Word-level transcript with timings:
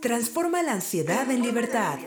Transforma 0.00 0.62
la 0.62 0.74
ansiedad 0.74 1.28
en 1.28 1.42
libertad. 1.42 1.98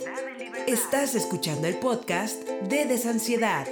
Estás 0.65 1.13
escuchando 1.13 1.67
el 1.67 1.77
podcast 1.77 2.41
de 2.47 2.85
Desansiedad. 2.85 3.67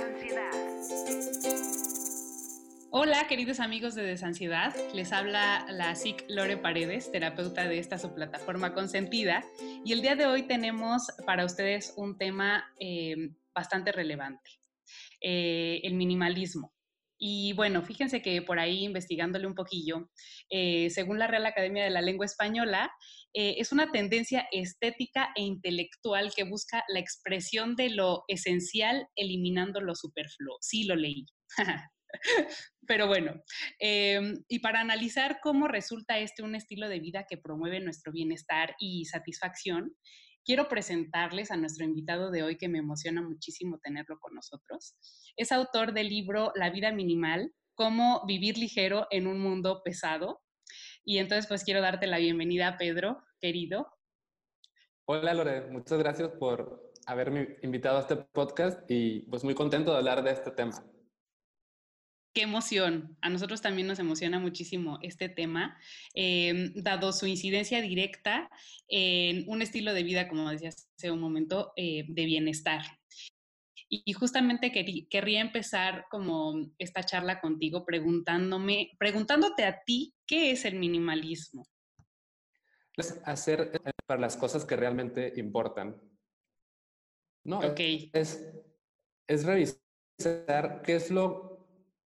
Hola, 2.91 3.27
queridos 3.29 3.61
amigos 3.61 3.95
de 3.95 4.03
Desansiedad. 4.03 4.75
Les 4.93 5.13
habla 5.13 5.65
la 5.69 5.95
SIC 5.95 6.25
Lore 6.27 6.57
Paredes, 6.57 7.09
terapeuta 7.13 7.69
de 7.69 7.79
esta 7.79 7.97
su 7.97 8.13
plataforma 8.13 8.73
consentida. 8.73 9.45
Y 9.85 9.93
el 9.93 10.01
día 10.01 10.17
de 10.17 10.25
hoy 10.25 10.43
tenemos 10.43 11.03
para 11.25 11.45
ustedes 11.45 11.93
un 11.95 12.17
tema 12.17 12.65
eh, 12.77 13.15
bastante 13.55 13.93
relevante, 13.93 14.49
eh, 15.21 15.79
el 15.83 15.93
minimalismo. 15.93 16.73
Y 17.21 17.51
bueno, 17.51 17.81
fíjense 17.81 18.21
que 18.21 18.41
por 18.41 18.59
ahí 18.59 18.85
investigándole 18.85 19.45
un 19.45 19.53
poquillo, 19.53 20.09
eh, 20.49 20.89
según 20.89 21.19
la 21.19 21.27
Real 21.27 21.45
Academia 21.45 21.83
de 21.83 21.89
la 21.89 22.01
Lengua 22.01 22.25
Española, 22.25 22.89
eh, 23.33 23.55
es 23.57 23.71
una 23.71 23.91
tendencia 23.91 24.47
estética 24.51 25.29
e 25.35 25.41
intelectual 25.41 26.31
que 26.35 26.43
busca 26.43 26.83
la 26.87 26.99
expresión 26.99 27.75
de 27.75 27.89
lo 27.91 28.23
esencial 28.27 29.07
eliminando 29.15 29.81
lo 29.81 29.95
superfluo. 29.95 30.57
Sí, 30.61 30.83
lo 30.85 30.95
leí. 30.95 31.25
Pero 32.87 33.07
bueno, 33.07 33.43
em, 33.77 34.43
y 34.47 34.59
para 34.59 34.79
analizar 34.79 35.39
cómo 35.41 35.67
resulta 35.67 36.17
este 36.17 36.41
un 36.41 36.55
estilo 36.55 36.89
de 36.89 36.99
vida 36.99 37.25
que 37.29 37.37
promueve 37.37 37.79
nuestro 37.79 38.11
bienestar 38.11 38.75
y 38.79 39.05
satisfacción, 39.05 39.95
quiero 40.43 40.67
presentarles 40.67 41.51
a 41.51 41.57
nuestro 41.57 41.85
invitado 41.85 42.31
de 42.31 42.41
hoy 42.41 42.57
que 42.57 42.67
me 42.67 42.79
emociona 42.79 43.21
muchísimo 43.21 43.77
tenerlo 43.77 44.17
con 44.19 44.33
nosotros. 44.33 44.95
Es 45.37 45.51
autor 45.51 45.93
del 45.93 46.09
libro 46.09 46.51
La 46.55 46.71
vida 46.71 46.91
minimal, 46.91 47.53
cómo 47.75 48.25
vivir 48.25 48.57
ligero 48.57 49.07
en 49.11 49.27
un 49.27 49.39
mundo 49.39 49.81
pesado. 49.85 50.41
Y 51.05 51.17
entonces 51.17 51.47
pues 51.47 51.63
quiero 51.63 51.81
darte 51.81 52.07
la 52.07 52.17
bienvenida, 52.17 52.77
Pedro, 52.77 53.23
querido. 53.39 53.87
Hola 55.05 55.33
Lore, 55.33 55.69
muchas 55.71 55.97
gracias 55.99 56.29
por 56.29 56.93
haberme 57.05 57.57
invitado 57.63 57.97
a 57.97 58.01
este 58.01 58.15
podcast 58.15 58.79
y 58.89 59.21
pues 59.21 59.43
muy 59.43 59.55
contento 59.55 59.91
de 59.91 59.97
hablar 59.97 60.23
de 60.23 60.31
este 60.31 60.51
tema 60.51 60.83
qué 62.33 62.43
emoción. 62.43 63.17
A 63.21 63.29
nosotros 63.29 63.61
también 63.61 63.87
nos 63.87 63.99
emociona 63.99 64.39
muchísimo 64.39 64.99
este 65.01 65.29
tema, 65.29 65.77
em, 66.13 66.73
dado 66.75 67.11
su 67.11 67.27
incidencia 67.27 67.81
directa 67.81 68.49
en 68.87 69.43
un 69.47 69.61
estilo 69.61 69.93
de 69.93 70.03
vida, 70.03 70.27
como 70.27 70.49
decías 70.49 70.89
hace 70.95 71.11
un 71.11 71.19
momento, 71.19 71.73
eh, 71.75 72.05
de 72.07 72.25
bienestar. 72.25 72.98
Y, 73.91 74.13
justamente 74.13 74.71
querría 75.09 75.41
empezar 75.41 76.05
como 76.11 76.71
esta 76.77 77.03
charla 77.03 77.41
contigo 77.41 77.85
preguntándome, 77.85 78.91
preguntándote 78.99 79.65
a 79.65 79.81
ti, 79.83 80.13
¿qué 80.27 80.51
es 80.51 80.65
el 80.65 80.75
minimalismo? 80.75 81.67
Es 82.95 83.19
hacer 83.25 83.71
eh, 83.73 83.91
para 84.05 84.21
las 84.21 84.37
cosas 84.37 84.63
que 84.63 84.75
realmente 84.75 85.33
importan. 85.37 85.99
No, 87.43 87.59
okay. 87.59 88.11
es, 88.13 88.45
es 89.27 89.45
revisar 89.45 90.83
qué 90.83 90.95
es 90.95 91.09
lo 91.09 91.49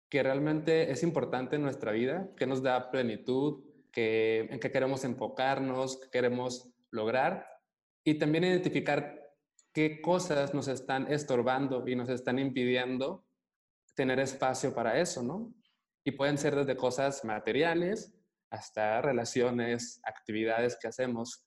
que 0.09 0.23
realmente 0.23 0.91
es 0.91 1.03
importante 1.03 1.57
en 1.57 1.63
nuestra 1.63 1.91
vida, 1.91 2.31
que 2.37 2.47
nos 2.47 2.63
da 2.63 2.91
plenitud, 2.91 3.65
que, 3.91 4.41
en 4.51 4.61
qué 4.61 4.71
queremos 4.71 5.05
enfocarnos, 5.05 5.99
qué 5.99 6.11
queremos 6.11 6.71
lograr 6.91 7.47
y 8.05 8.19
también 8.19 8.45
identificar 8.45 9.22
qué 9.73 10.01
cosas 10.01 10.55
nos 10.55 10.69
están 10.69 11.11
estorbando 11.11 11.87
y 11.87 11.97
nos 11.97 12.09
están 12.09 12.39
impidiendo 12.39 13.25
tener 13.95 14.21
espacio 14.21 14.75
para 14.75 14.99
eso, 15.01 15.23
¿no? 15.23 15.53
Y 16.05 16.13
pueden 16.13 16.39
ser 16.39 16.55
desde 16.57 16.77
cosas 16.77 17.25
materiales 17.25 18.15
hasta 18.51 19.01
relaciones, 19.01 20.01
actividades 20.05 20.77
que 20.81 20.89
hacemos. 20.89 21.47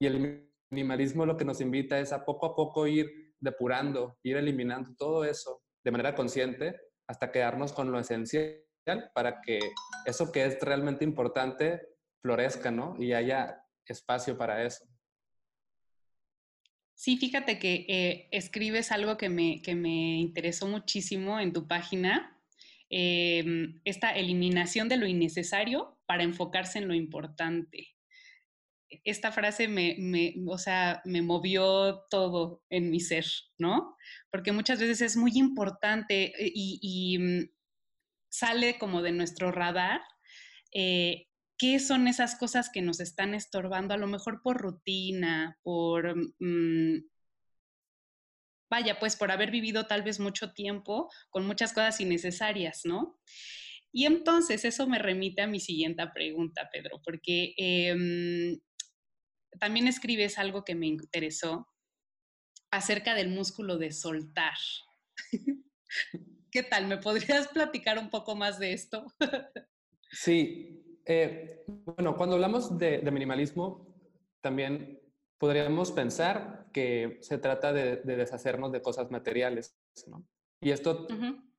Y 0.00 0.06
el 0.06 0.50
minimalismo 0.70 1.24
lo 1.24 1.36
que 1.36 1.44
nos 1.44 1.60
invita 1.60 1.98
es 1.98 2.12
a 2.12 2.24
poco 2.24 2.46
a 2.46 2.54
poco 2.54 2.86
ir 2.86 3.34
depurando, 3.40 4.18
ir 4.22 4.36
eliminando 4.36 4.94
todo 4.96 5.24
eso 5.24 5.62
de 5.84 5.90
manera 5.90 6.14
consciente 6.14 6.80
hasta 7.08 7.32
quedarnos 7.32 7.72
con 7.72 7.90
lo 7.90 7.98
esencial 7.98 8.62
para 9.14 9.40
que 9.40 9.60
eso 10.06 10.30
que 10.32 10.44
es 10.44 10.60
realmente 10.60 11.04
importante 11.04 11.88
florezca, 12.22 12.70
¿no? 12.70 12.96
Y 12.98 13.12
haya 13.12 13.64
espacio 13.86 14.36
para 14.38 14.64
eso. 14.64 14.84
Sí, 17.02 17.16
fíjate 17.16 17.58
que 17.58 17.84
eh, 17.88 18.28
escribes 18.30 18.92
algo 18.92 19.16
que 19.16 19.28
me, 19.28 19.60
que 19.60 19.74
me 19.74 20.20
interesó 20.20 20.68
muchísimo 20.68 21.40
en 21.40 21.52
tu 21.52 21.66
página, 21.66 22.40
em, 22.88 23.80
esta 23.84 24.12
eliminación 24.12 24.88
de 24.88 24.98
lo 24.98 25.08
innecesario 25.08 25.98
para 26.06 26.22
enfocarse 26.22 26.78
en 26.78 26.86
lo 26.86 26.94
importante. 26.94 27.88
Esta 29.02 29.32
frase 29.32 29.66
me, 29.66 29.96
me, 29.98 30.36
o 30.46 30.58
sea, 30.58 31.02
me 31.04 31.22
movió 31.22 32.04
todo 32.08 32.62
en 32.70 32.92
mi 32.92 33.00
ser, 33.00 33.26
¿no? 33.58 33.96
porque 34.30 34.52
muchas 34.52 34.78
veces 34.78 35.00
es 35.00 35.16
muy 35.16 35.32
importante 35.34 36.26
eh, 36.38 36.52
y, 36.54 37.18
mm, 37.18 37.50
sale 38.30 38.78
como 38.78 39.02
de 39.02 39.10
nuestro 39.10 39.50
radar. 39.50 40.02
Eh, 40.72 41.26
¿Qué 41.62 41.78
son 41.78 42.08
esas 42.08 42.34
cosas 42.34 42.70
que 42.70 42.82
nos 42.82 42.98
están 42.98 43.34
estorbando? 43.34 43.94
A 43.94 43.96
lo 43.96 44.08
mejor 44.08 44.42
por 44.42 44.60
rutina, 44.60 45.60
por, 45.62 46.16
mm, 46.40 47.08
vaya, 48.68 48.98
pues 48.98 49.14
por 49.14 49.30
haber 49.30 49.52
vivido 49.52 49.86
tal 49.86 50.02
vez 50.02 50.18
mucho 50.18 50.52
tiempo 50.54 51.08
con 51.30 51.46
muchas 51.46 51.72
cosas 51.72 52.00
innecesarias, 52.00 52.80
¿no? 52.82 53.20
Y 53.92 54.06
entonces 54.06 54.64
eso 54.64 54.88
me 54.88 54.98
remite 54.98 55.40
a 55.42 55.46
mi 55.46 55.60
siguiente 55.60 56.04
pregunta, 56.12 56.68
Pedro, 56.72 57.00
porque 57.04 57.54
em, 57.56 58.58
también 59.60 59.86
escribes 59.86 60.38
algo 60.38 60.64
que 60.64 60.74
me 60.74 60.88
interesó, 60.88 61.68
acerca 62.72 63.14
del 63.14 63.28
músculo 63.28 63.78
de 63.78 63.92
soltar. 63.92 64.58
¿Qué 66.50 66.64
tal? 66.64 66.88
¿Me 66.88 66.98
podrías 66.98 67.46
platicar 67.46 68.00
un 68.00 68.10
poco 68.10 68.34
más 68.34 68.58
de 68.58 68.72
esto? 68.72 69.06
sí. 70.10 70.91
Eh, 71.04 71.64
bueno, 71.66 72.16
cuando 72.16 72.36
hablamos 72.36 72.78
de, 72.78 73.02
minimalismo, 73.10 73.86
también 74.40 75.00
podríamos 75.38 75.90
pensar 75.92 76.66
que 76.72 77.18
se 77.20 77.38
trata 77.38 77.72
de, 77.72 77.96
deshacernos 77.96 78.72
de 78.72 78.82
cosas 78.82 79.10
materiales, 79.10 79.76
¿no? 80.06 80.24
Y 80.60 80.70
esto 80.70 81.08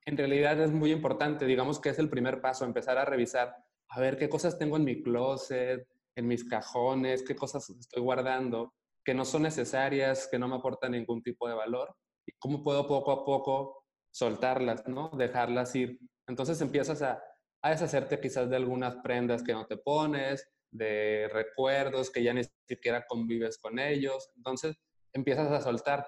en 0.05 0.17
realidad 0.17 0.59
es 0.61 0.71
muy 0.71 0.91
importante, 0.91 1.45
digamos 1.45 1.79
que 1.79 1.89
es 1.89 1.99
el 1.99 2.09
primer 2.09 2.41
paso, 2.41 2.65
empezar 2.65 2.97
a 2.97 3.05
revisar, 3.05 3.55
a 3.89 3.99
ver 3.99 4.17
qué 4.17 4.29
cosas 4.29 4.57
tengo 4.57 4.77
en 4.77 4.85
mi 4.85 5.03
closet, 5.03 5.87
en 6.15 6.27
mis 6.27 6.43
cajones, 6.43 7.23
qué 7.23 7.35
cosas 7.35 7.69
estoy 7.69 8.01
guardando, 8.01 8.73
que 9.03 9.13
no 9.13 9.25
son 9.25 9.43
necesarias, 9.43 10.27
que 10.31 10.39
no 10.39 10.47
me 10.47 10.55
aportan 10.55 10.91
ningún 10.91 11.21
tipo 11.21 11.47
de 11.47 11.55
valor, 11.55 11.95
y 12.25 12.31
cómo 12.39 12.63
puedo 12.63 12.87
poco 12.87 13.11
a 13.11 13.25
poco 13.25 13.85
soltarlas, 14.11 14.87
¿no? 14.87 15.09
Dejarlas 15.09 15.75
ir. 15.75 15.99
Entonces 16.27 16.61
empiezas 16.61 17.01
a, 17.01 17.21
a 17.63 17.69
deshacerte 17.69 18.19
quizás 18.19 18.49
de 18.49 18.57
algunas 18.57 18.97
prendas 18.97 19.41
que 19.41 19.53
no 19.53 19.65
te 19.65 19.77
pones, 19.77 20.47
de 20.69 21.29
recuerdos 21.31 22.11
que 22.11 22.21
ya 22.21 22.33
ni 22.33 22.41
siquiera 22.67 23.05
convives 23.07 23.57
con 23.57 23.79
ellos. 23.79 24.31
Entonces 24.35 24.77
empiezas 25.13 25.49
a 25.49 25.61
soltar. 25.61 26.05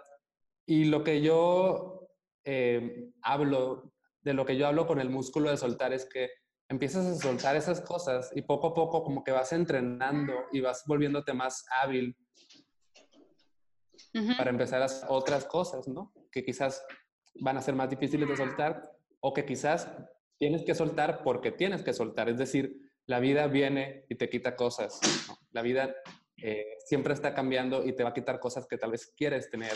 Y 0.66 0.86
lo 0.86 1.04
que 1.04 1.22
yo 1.22 2.10
eh, 2.44 3.10
hablo, 3.22 3.94
de 4.22 4.34
lo 4.34 4.46
que 4.46 4.58
yo 4.58 4.68
hablo 4.68 4.86
con 4.86 5.00
el 5.00 5.10
músculo 5.10 5.50
de 5.50 5.58
soltar 5.58 5.94
es 5.94 6.06
que 6.06 6.30
empiezas 6.68 7.06
a 7.06 7.16
soltar 7.16 7.56
esas 7.56 7.80
cosas 7.80 8.32
y 8.36 8.42
poco 8.42 8.68
a 8.68 8.74
poco 8.74 9.04
como 9.04 9.24
que 9.24 9.32
vas 9.32 9.54
entrenando 9.54 10.34
y 10.52 10.60
vas 10.60 10.84
volviéndote 10.86 11.34
más 11.34 11.66
hábil 11.82 12.18
para 14.38 14.50
empezar 14.50 14.82
a 14.82 14.86
hacer 14.86 15.08
otras 15.10 15.46
cosas, 15.46 15.88
¿no? 15.88 16.12
Que 16.32 16.44
quizás 16.44 16.86
van 17.40 17.58
a 17.58 17.62
ser 17.62 17.76
más 17.76 17.90
difíciles 17.90 18.28
de 18.28 18.36
soltar 18.36 18.82
o 19.22 19.34
que 19.34 19.46
quizás 19.46 19.90
tienes 20.38 20.64
que 20.64 20.76
soltar 20.76 21.24
porque 21.24 21.52
tienes 21.52 21.84
que 21.84 21.94
soltar. 21.94 22.30
Es 22.30 22.38
decir, 22.38 22.92
la 23.06 23.20
vida 23.20 23.48
viene 23.48 24.06
y 24.10 24.16
te 24.16 24.30
quita 24.30 24.56
cosas. 24.56 25.00
La 25.52 25.62
vida 25.62 25.96
eh, 26.38 26.78
siempre 26.86 27.14
está 27.14 27.34
cambiando 27.34 27.86
y 27.86 27.94
te 27.94 28.04
va 28.04 28.10
a 28.10 28.14
quitar 28.14 28.40
cosas 28.40 28.68
que 28.68 28.78
tal 28.78 28.92
vez 28.92 29.14
quieres 29.16 29.50
tener 29.50 29.74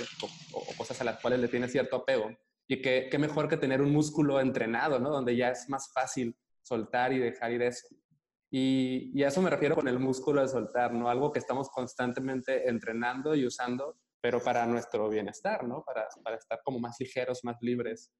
o, 0.53 0.63
cosas 0.77 0.99
a 1.01 1.03
las 1.03 1.19
cuales 1.21 1.39
le 1.39 1.47
tienes 1.47 1.71
cierto 1.71 1.97
apego. 1.97 2.29
Y 2.67 2.81
qué 2.81 3.17
mejor 3.17 3.47
que 3.47 3.57
tener 3.57 3.81
un 3.81 3.91
músculo 3.91 4.39
entrenado, 4.39 4.99
¿no? 4.99 5.09
Donde 5.09 5.35
ya 5.35 5.49
es 5.49 5.67
más 5.69 5.91
fácil 5.91 6.37
soltar 6.61 7.11
y 7.13 7.17
dejar 7.17 7.51
ir 7.51 7.63
eso. 7.63 7.87
Y, 8.51 9.11
y, 9.13 9.23
a 9.23 9.29
eso 9.29 9.41
me 9.41 9.49
refiero 9.49 9.75
con 9.75 9.87
el 9.87 9.99
músculo 9.99 10.41
de 10.41 10.47
soltar, 10.47 10.93
¿no? 10.93 11.09
Algo 11.09 11.31
que 11.31 11.39
estamos 11.39 11.69
constantemente 11.69 12.69
entrenando 12.69 13.35
y 13.35 13.45
usando 13.45 13.97
pero 14.21 14.41
para 14.41 14.65
nuestro 14.65 15.09
bienestar, 15.09 15.63
¿no? 15.65 15.83
Para, 15.83 16.07
para 16.23 16.35
estar 16.35 16.61
como 16.63 16.79
más 16.79 16.97
ligeros, 16.99 17.43
más 17.43 17.57
libres. 17.61 18.11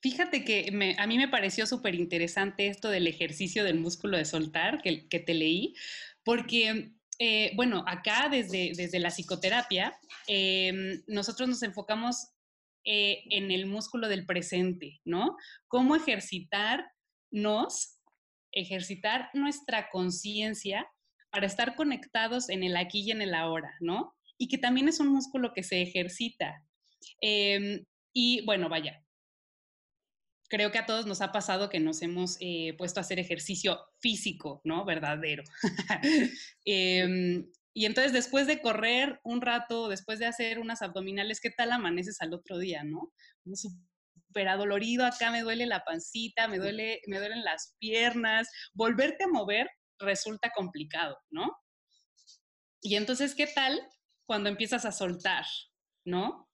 Fíjate 0.00 0.44
que 0.44 0.96
a 0.96 1.06
mí 1.06 1.18
me 1.18 1.28
pareció 1.28 1.66
súper 1.66 1.96
interesante 1.96 2.68
esto 2.68 2.88
del 2.88 3.08
ejercicio 3.08 3.64
del 3.64 3.80
músculo 3.80 4.16
de 4.16 4.24
soltar 4.24 4.80
que, 4.80 5.18
te 5.18 5.34
leí, 5.34 5.74
porque, 6.22 6.92
eh, 7.18 7.52
bueno, 7.56 7.84
acá 7.86 8.28
desde, 8.30 8.72
desde 8.76 9.00
la 9.00 9.10
psicoterapia, 9.10 9.98
em, 10.28 11.02
nosotros 11.08 11.48
nos 11.48 11.62
enfocamos 11.64 12.28
eh, 12.84 13.24
en 13.30 13.50
el 13.50 13.66
músculo 13.66 14.08
del 14.08 14.24
presente, 14.24 15.00
¿no? 15.04 15.36
Cómo 15.66 15.96
ejercitarnos, 15.96 17.98
ejercitar 18.52 19.30
nuestra 19.34 19.90
conciencia 19.90 20.86
para 21.30 21.46
estar 21.46 21.74
conectados 21.74 22.48
en 22.48 22.62
el 22.62 22.76
aquí 22.76 23.00
y 23.00 23.10
en 23.10 23.20
el 23.20 23.34
ahora, 23.34 23.74
¿no? 23.80 24.14
Y 24.38 24.48
que 24.48 24.58
también 24.58 24.88
es 24.88 25.00
un 25.00 25.08
músculo 25.08 25.52
que 25.52 25.64
se 25.64 25.82
ejercita. 25.82 26.64
Em, 27.20 27.84
y 28.14 28.44
bueno, 28.46 28.68
vaya, 28.68 29.04
creo 30.48 30.72
que 30.72 30.78
a 30.78 30.86
todos 30.86 31.06
nos 31.06 31.20
ha 31.20 31.30
pasado 31.30 31.68
que 31.68 31.80
nos 31.80 32.02
hemos 32.02 32.36
eh, 32.40 32.74
puesto 32.76 33.00
a 33.00 33.02
hacer 33.02 33.18
ejercicio 33.18 33.78
físico, 34.00 34.60
¿no? 34.64 34.84
Verdadero. 34.84 35.44
Em, 36.64 37.46
y 37.74 37.86
entonces 37.86 38.12
después 38.12 38.46
de 38.46 38.60
correr 38.60 39.20
un 39.22 39.40
rato, 39.40 39.88
después 39.88 40.18
de 40.18 40.26
hacer 40.26 40.58
unas 40.58 40.82
abdominales, 40.82 41.40
¿qué 41.40 41.50
tal 41.50 41.72
amaneces 41.72 42.20
al 42.20 42.34
otro 42.34 42.58
día, 42.58 42.82
no? 42.82 43.12
Súper 43.54 44.48
adolorido, 44.48 45.06
acá 45.06 45.30
me 45.30 45.42
duele 45.42 45.66
la 45.66 45.84
pancita, 45.84 46.48
me, 46.48 46.58
duele, 46.58 47.00
me 47.06 47.18
duelen 47.18 47.44
las 47.44 47.76
piernas. 47.78 48.48
Volverte 48.74 49.24
a 49.24 49.28
mover 49.28 49.68
resulta 49.98 50.50
complicado, 50.54 51.16
¿no? 51.30 51.56
Y 52.80 52.96
entonces, 52.96 53.34
¿qué 53.34 53.46
tal 53.46 53.80
cuando 54.26 54.48
empiezas 54.48 54.84
a 54.84 54.92
soltar, 54.92 55.44
¿no? 56.04 56.47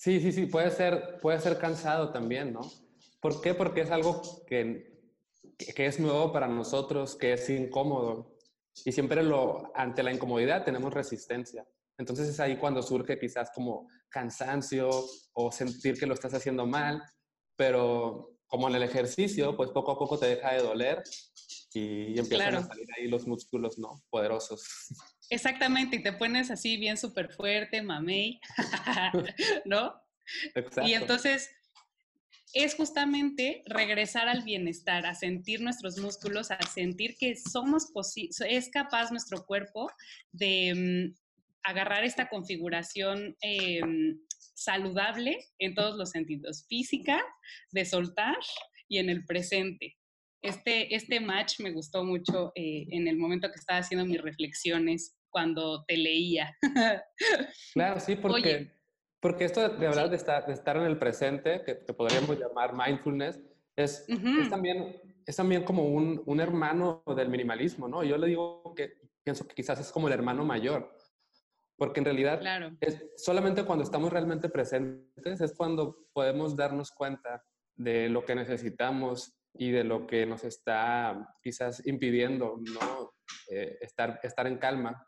Sí, 0.00 0.18
sí, 0.18 0.32
sí, 0.32 0.46
puede 0.46 0.70
ser, 0.70 1.18
puede 1.20 1.38
ser 1.40 1.58
cansado 1.58 2.10
también, 2.10 2.54
¿no? 2.54 2.62
¿Por 3.20 3.42
qué? 3.42 3.52
Porque 3.52 3.82
es 3.82 3.90
algo 3.90 4.22
que, 4.46 4.98
que 5.76 5.84
es 5.84 6.00
nuevo 6.00 6.32
para 6.32 6.48
nosotros, 6.48 7.16
que 7.16 7.34
es 7.34 7.50
incómodo. 7.50 8.34
Y 8.86 8.92
siempre 8.92 9.22
lo, 9.22 9.70
ante 9.74 10.02
la 10.02 10.10
incomodidad 10.10 10.64
tenemos 10.64 10.94
resistencia. 10.94 11.66
Entonces 11.98 12.30
es 12.30 12.40
ahí 12.40 12.56
cuando 12.56 12.82
surge 12.82 13.18
quizás 13.18 13.50
como 13.54 13.88
cansancio 14.08 14.88
o 15.34 15.52
sentir 15.52 15.98
que 15.98 16.06
lo 16.06 16.14
estás 16.14 16.32
haciendo 16.32 16.64
mal, 16.64 17.02
pero 17.54 18.38
como 18.46 18.68
en 18.70 18.76
el 18.76 18.84
ejercicio, 18.84 19.54
pues 19.54 19.68
poco 19.68 19.92
a 19.92 19.98
poco 19.98 20.18
te 20.18 20.28
deja 20.28 20.54
de 20.54 20.62
doler 20.62 21.02
y, 21.74 22.18
empiezan 22.18 22.54
a 22.54 22.66
salir 22.66 22.86
ahí 22.96 23.06
los 23.06 23.26
músculos, 23.26 23.78
¿no? 23.78 24.02
Poderosos. 24.08 24.64
Exactamente, 25.30 25.96
y 25.96 26.02
te 26.02 26.12
pones 26.12 26.50
así 26.50 26.76
bien 26.76 26.96
súper 26.96 27.32
fuerte, 27.32 27.82
mamey, 27.82 28.40
¿no? 29.64 29.94
Exacto. 30.54 30.82
Y 30.88 30.94
entonces 30.94 31.50
es 32.52 32.74
justamente 32.74 33.62
regresar 33.66 34.28
al 34.28 34.42
bienestar, 34.42 35.06
a 35.06 35.14
sentir 35.14 35.60
nuestros 35.60 35.98
músculos, 35.98 36.50
a 36.50 36.60
sentir 36.62 37.16
que 37.16 37.36
somos 37.36 37.92
es 38.48 38.68
capaz 38.70 39.12
nuestro 39.12 39.46
cuerpo 39.46 39.88
de 40.32 41.12
mm, 41.14 41.20
agarrar 41.62 42.04
esta 42.04 42.28
configuración 42.28 43.36
em, 43.40 44.18
saludable 44.54 45.38
en 45.58 45.74
todos 45.74 45.96
los 45.96 46.10
sentidos, 46.10 46.66
física, 46.68 47.22
de 47.70 47.84
soltar 47.84 48.36
y 48.88 48.98
en 48.98 49.10
el 49.10 49.24
presente. 49.24 49.96
Este, 50.42 50.94
este 50.94 51.20
match 51.20 51.60
me 51.60 51.70
gustó 51.70 52.02
mucho 52.02 52.50
eh, 52.56 52.86
en 52.90 53.06
el 53.06 53.16
momento 53.16 53.48
que 53.48 53.60
estaba 53.60 53.78
haciendo 53.78 54.06
mis 54.06 54.20
reflexiones 54.20 55.19
cuando 55.30 55.84
te 55.84 55.96
leía. 55.96 56.56
Claro, 57.72 58.00
sí, 58.00 58.16
porque, 58.16 58.72
porque 59.20 59.44
esto 59.44 59.68
de, 59.68 59.86
hablar 59.86 60.10
de, 60.10 60.16
estar, 60.16 60.46
de, 60.46 60.52
estar, 60.52 60.76
en 60.76 60.84
el 60.84 60.98
presente, 60.98 61.62
que, 61.64 61.74
podríamos 61.92 62.38
llamar 62.38 62.74
mindfulness, 62.74 63.40
es, 63.76 64.04
es, 64.08 64.50
también, 64.50 65.00
es 65.24 65.36
también 65.36 65.64
como 65.64 65.84
un, 65.84 66.22
un, 66.26 66.40
hermano 66.40 67.02
del 67.16 67.28
minimalismo, 67.28 67.88
¿no? 67.88 68.02
Yo 68.02 68.18
le 68.18 68.26
digo 68.26 68.74
que 68.74 68.98
pienso 69.22 69.46
que 69.46 69.54
quizás 69.54 69.80
es 69.80 69.92
como 69.92 70.08
el 70.08 70.14
hermano 70.14 70.44
mayor, 70.44 70.94
porque 71.76 72.00
en 72.00 72.04
realidad 72.04 72.40
es 72.80 73.02
solamente 73.16 73.64
cuando 73.64 73.84
estamos 73.84 74.12
realmente 74.12 74.48
presentes 74.48 75.40
es 75.40 75.54
cuando 75.56 76.08
podemos 76.12 76.56
darnos 76.56 76.90
cuenta 76.90 77.42
de 77.74 78.10
lo 78.10 78.24
que 78.24 78.34
necesitamos 78.34 79.32
y 79.54 79.70
de 79.70 79.84
lo 79.84 80.06
que 80.06 80.26
nos 80.26 80.44
está 80.44 81.34
quizás 81.42 81.86
impidiendo 81.86 82.58
¿no? 82.60 83.14
Eh, 83.50 83.78
estar, 83.80 84.20
estar 84.22 84.46
en 84.46 84.58
calma. 84.58 85.06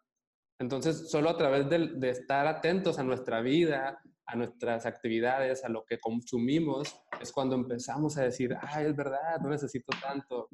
Entonces, 0.62 1.10
solo 1.10 1.28
a 1.28 1.36
través 1.36 1.68
de, 1.68 2.08
estar 2.08 2.46
atentos 2.46 2.96
a 3.00 3.02
nuestra 3.02 3.40
vida, 3.40 4.00
a 4.24 4.36
nuestras 4.36 4.86
actividades, 4.86 5.64
a 5.64 5.68
lo 5.68 5.84
que 5.84 5.98
consumimos, 5.98 7.02
es 7.20 7.32
cuando 7.32 7.56
empezamos 7.56 8.16
a 8.16 8.22
decir, 8.22 8.56
ay, 8.60 8.86
es 8.86 8.94
verdad, 8.94 9.40
no 9.42 9.50
necesito 9.50 9.92
tanto. 10.00 10.48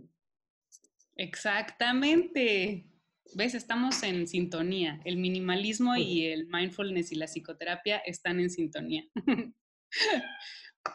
Exactamente. 1.15 2.87
¿Ves? 3.35 3.55
Estamos 3.55 4.03
en 4.03 4.27
sintonía. 4.27 4.99
El 5.05 5.19
minimalismo 5.19 5.95
y 5.95 6.25
el 6.25 6.47
mindfulness 6.47 7.13
y 7.13 7.17
la 7.17 7.27
psicoterapia 7.27 7.99
están 7.99 8.41
en 8.41 8.49
sintonía. 8.49 9.05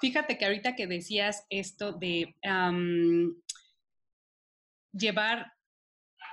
Fíjate 0.02 0.40
que 0.40 0.46
ahorita 0.46 0.76
que 0.76 0.88
decías 0.88 1.46
esto 1.52 1.94
de 1.94 2.36
llevar 4.92 5.54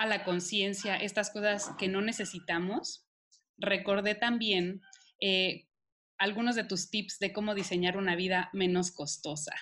a 0.00 0.06
la 0.06 0.24
conciencia 0.24 0.96
estas 0.96 1.30
cosas 1.30 1.72
que 1.78 1.86
no 1.86 2.00
necesitamos, 2.00 3.06
recordé 3.58 4.14
también 4.14 4.80
eh, 5.20 5.66
algunos 6.16 6.56
de 6.56 6.64
tus 6.64 6.88
tips 6.88 7.18
de 7.18 7.34
cómo 7.34 7.54
diseñar 7.54 7.98
una 7.98 8.16
vida 8.16 8.48
menos 8.54 8.92
costosa. 8.92 9.54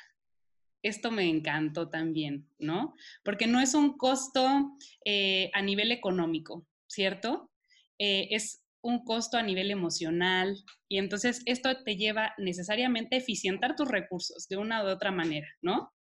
Esto 0.81 1.11
me 1.11 1.29
encantó 1.29 1.91
también, 1.91 2.49
¿no? 2.57 2.95
Porque 3.25 3.49
no 3.49 3.61
es 3.61 3.75
un 3.75 3.99
costo 3.99 4.77
eh, 5.05 5.51
a 5.55 5.63
nivel 5.63 5.91
económico, 5.91 6.69
¿cierto? 6.87 7.51
Eh, 7.99 8.29
es 8.31 8.63
un 8.81 9.05
costo 9.05 9.39
a 9.39 9.43
nivel 9.43 9.73
emocional 9.73 10.57
y 10.87 10.99
entonces 10.99 11.43
esto 11.47 11.83
te 11.83 11.97
lleva 11.97 12.33
necesariamente 12.39 13.17
a 13.17 13.19
eficientar 13.19 13.75
tus 13.75 13.89
recursos 13.89 14.47
de 14.47 14.57
una 14.57 14.85
u 14.85 14.87
otra 14.87 15.11
manera, 15.11 15.49
¿no? 15.63 15.93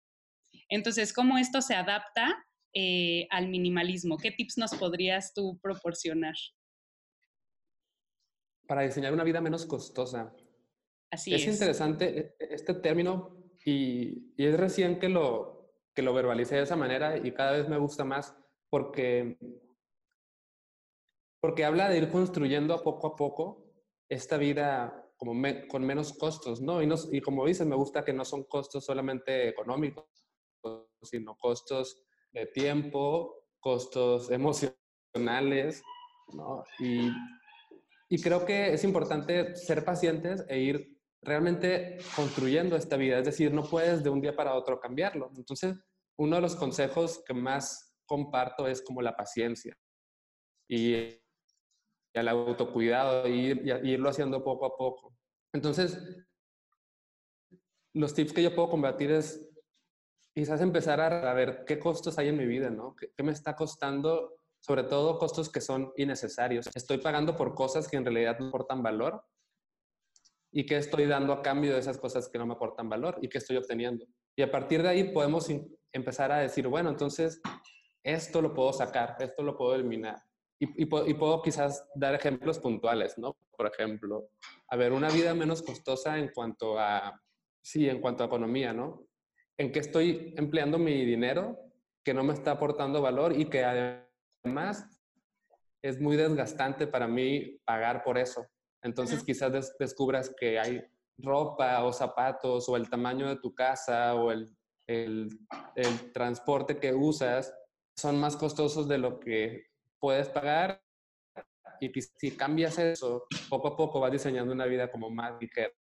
Entonces, 0.70 1.12
¿cómo 1.12 1.40
esto 1.40 1.64
se 1.64 1.74
adapta 1.74 2.47
eh, 2.80 3.28
al 3.32 3.50
minimalismo? 3.50 4.20
¿Qué 4.20 4.30
tips 4.30 4.60
nos 4.60 4.76
podrías 4.76 5.34
tú 5.34 5.58
proporcionar? 5.60 6.36
Para 8.68 8.84
diseñar 8.84 9.14
una 9.14 9.24
vida 9.24 9.42
menos 9.42 9.66
costosa. 9.66 10.32
Así 11.10 11.34
es. 11.34 11.42
Es 11.42 11.54
interesante 11.56 12.06
e, 12.06 12.36
e, 12.40 12.54
este 12.54 12.76
término 12.76 13.36
y, 13.66 14.32
y, 14.38 14.46
es 14.46 14.56
recién 14.56 15.00
que 15.00 15.10
lo, 15.10 15.74
que 15.96 16.04
lo 16.04 16.14
verbalicé 16.14 16.58
de 16.58 16.64
esa 16.64 16.76
manera 16.76 17.18
y 17.18 17.32
cada 17.32 17.54
vez 17.54 17.68
me 17.68 17.80
gusta 17.80 18.04
más 18.04 18.38
porque, 18.70 19.40
porque 21.42 21.66
habla 21.66 21.90
de 21.90 21.98
ir 21.98 22.10
construyendo 22.12 22.76
a 22.76 22.84
poco 22.84 23.08
a 23.08 23.16
poco 23.16 23.74
esta 24.08 24.38
vida 24.38 25.04
como 25.16 25.34
con 25.68 25.84
menos 25.84 26.14
costos, 26.14 26.62
¿no? 26.62 26.84
Y, 26.84 26.86
no, 26.86 26.96
y 27.12 27.22
como 27.22 27.44
dices, 27.44 27.66
me 27.66 27.76
gusta 27.76 28.06
que 28.06 28.14
no 28.14 28.24
son 28.24 28.44
costos 28.44 28.86
solamente 28.86 29.50
económicos, 29.50 30.06
sino 31.02 31.36
costos 31.36 32.07
de 32.38 32.46
tiempo, 32.48 33.46
costos 33.60 34.30
emocionales, 34.32 35.84
¿no? 36.34 36.64
Y, 36.80 37.10
y 38.10 38.22
creo 38.22 38.46
que 38.46 38.74
es 38.74 38.84
importante 38.84 39.56
ser 39.56 39.84
pacientes 39.84 40.46
e 40.48 40.60
ir 40.60 40.98
realmente 41.22 41.98
construyendo 42.16 42.76
esta 42.76 42.96
vida, 42.96 43.18
es 43.20 43.26
decir, 43.26 43.54
no 43.54 43.64
puedes 43.64 44.04
de 44.04 44.10
un 44.10 44.22
día 44.22 44.36
para 44.36 44.54
otro 44.54 44.80
cambiarlo. 44.80 45.32
Entonces, 45.36 45.76
uno 46.18 46.36
de 46.36 46.42
los 46.42 46.56
consejos 46.56 47.24
que 47.26 47.34
más 47.34 47.96
comparto 48.06 48.68
es 48.68 48.82
como 48.82 49.02
la 49.02 49.16
paciencia 49.16 49.76
y 50.70 51.20
el 52.14 52.28
autocuidado 52.28 53.28
y, 53.28 53.52
y 53.52 53.92
irlo 53.92 54.10
haciendo 54.10 54.44
poco 54.44 54.66
a 54.66 54.78
poco. 54.78 55.16
Entonces, 55.54 56.00
los 57.94 58.14
tips 58.14 58.34
que 58.34 58.44
yo 58.44 58.56
puedo 58.56 58.70
combatir 58.70 59.12
es 59.12 59.50
quizás 60.38 60.62
empezar 60.62 61.02
a, 61.02 61.34
ver 61.34 61.66
qué 61.66 61.80
costos 61.80 62.20
hay 62.20 62.28
en 62.28 62.38
mi 62.38 62.46
vida, 62.46 62.70
¿no? 62.70 62.96
¿Qué, 62.96 63.24
me 63.24 63.32
está 63.32 63.56
costando? 63.56 64.36
Sobre 64.60 64.84
todo 64.84 65.18
costos 65.18 65.50
que 65.50 65.62
son 65.62 65.92
innecesarios. 65.98 66.70
Estoy 66.76 67.00
pagando 67.00 67.36
por 67.36 67.56
cosas 67.56 67.88
que 67.88 67.98
en 67.98 68.06
realidad 68.06 68.38
no 68.38 68.50
aportan 68.50 68.84
valor 68.84 69.24
y 70.52 70.68
qué 70.68 70.78
estoy 70.78 71.08
dando 71.08 71.34
a 71.34 71.42
cambio 71.42 71.74
de 71.74 71.80
esas 71.80 71.98
cosas 71.98 72.30
que 72.30 72.38
no 72.38 72.46
me 72.46 72.54
aportan 72.54 72.88
valor 72.88 73.18
y 73.20 73.30
qué 73.30 73.40
estoy 73.40 73.58
obteniendo. 73.58 74.06
Y 74.36 74.44
a 74.44 74.52
partir 74.52 74.84
de 74.84 74.90
ahí 74.90 75.06
podemos 75.06 75.48
empezar 75.92 76.32
a 76.32 76.38
decir, 76.38 76.68
bueno, 76.68 76.92
entonces 76.92 77.42
esto 78.04 78.40
lo 78.40 78.54
puedo 78.54 78.72
sacar, 78.74 79.16
esto 79.20 79.42
lo 79.42 79.58
puedo 79.58 79.74
eliminar. 79.74 80.22
Y, 80.60 80.84
y, 80.84 81.14
puedo 81.16 81.42
quizás 81.42 81.84
dar 81.96 82.14
ejemplos 82.14 82.60
puntuales, 82.60 83.18
¿no? 83.18 83.36
Por 83.58 83.66
ejemplo, 83.66 84.30
a 84.68 84.76
ver, 84.76 84.92
una 84.92 85.10
vida 85.10 85.34
menos 85.34 85.64
costosa 85.64 86.20
en 86.20 86.30
cuanto 86.32 86.78
a, 86.78 87.20
sí, 87.60 87.90
en 87.90 88.02
cuanto 88.02 88.22
a 88.22 88.28
economía, 88.28 88.72
¿no? 88.72 89.08
En 89.58 89.72
qué 89.72 89.80
estoy 89.80 90.34
empleando 90.38 90.78
mi 90.78 91.06
dinero 91.06 91.58
que 92.04 92.14
no 92.14 92.24
me 92.24 92.34
está 92.34 92.52
aportando 92.52 93.02
valor 93.02 93.34
y 93.38 93.46
que 93.46 93.64
además 93.64 94.88
es 95.82 96.00
muy 96.00 96.16
desgastante 96.16 96.88
para 96.88 97.08
mí 97.08 97.60
pagar 97.66 98.04
por 98.04 98.18
eso. 98.18 98.46
Entonces 98.82 99.24
quizás 99.24 99.76
descubras 99.78 100.34
que 100.40 100.60
hay 100.60 100.82
ropa 101.18 101.84
o 101.84 101.92
zapatos 101.92 102.70
o 102.70 102.78
el 102.78 102.90
tamaño 102.90 103.28
de 103.28 103.38
tu 103.38 103.54
casa 103.54 104.16
o 104.16 104.32
el, 104.32 104.48
el, 104.88 105.30
el 105.76 106.12
transporte 106.14 106.78
que 106.78 106.94
usas 106.94 107.54
son 107.96 108.20
más 108.20 108.38
costosos 108.38 108.88
de 108.88 109.00
lo 109.00 109.20
que 109.20 109.66
puedes 110.00 110.30
pagar 110.30 110.82
y 111.80 111.92
si 112.02 112.32
cambias 112.32 112.78
eso, 112.80 113.26
poco 113.50 113.70
a 113.70 113.78
poco 113.78 114.00
vas 114.00 114.12
diseñando 114.12 114.54
una 114.54 114.66
vida 114.66 114.92
como 114.92 115.10
más 115.10 115.34
ligera. 115.40 115.74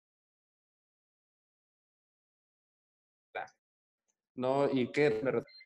¿No? 4.37 4.71
Y 4.71 4.93
que 4.93 5.21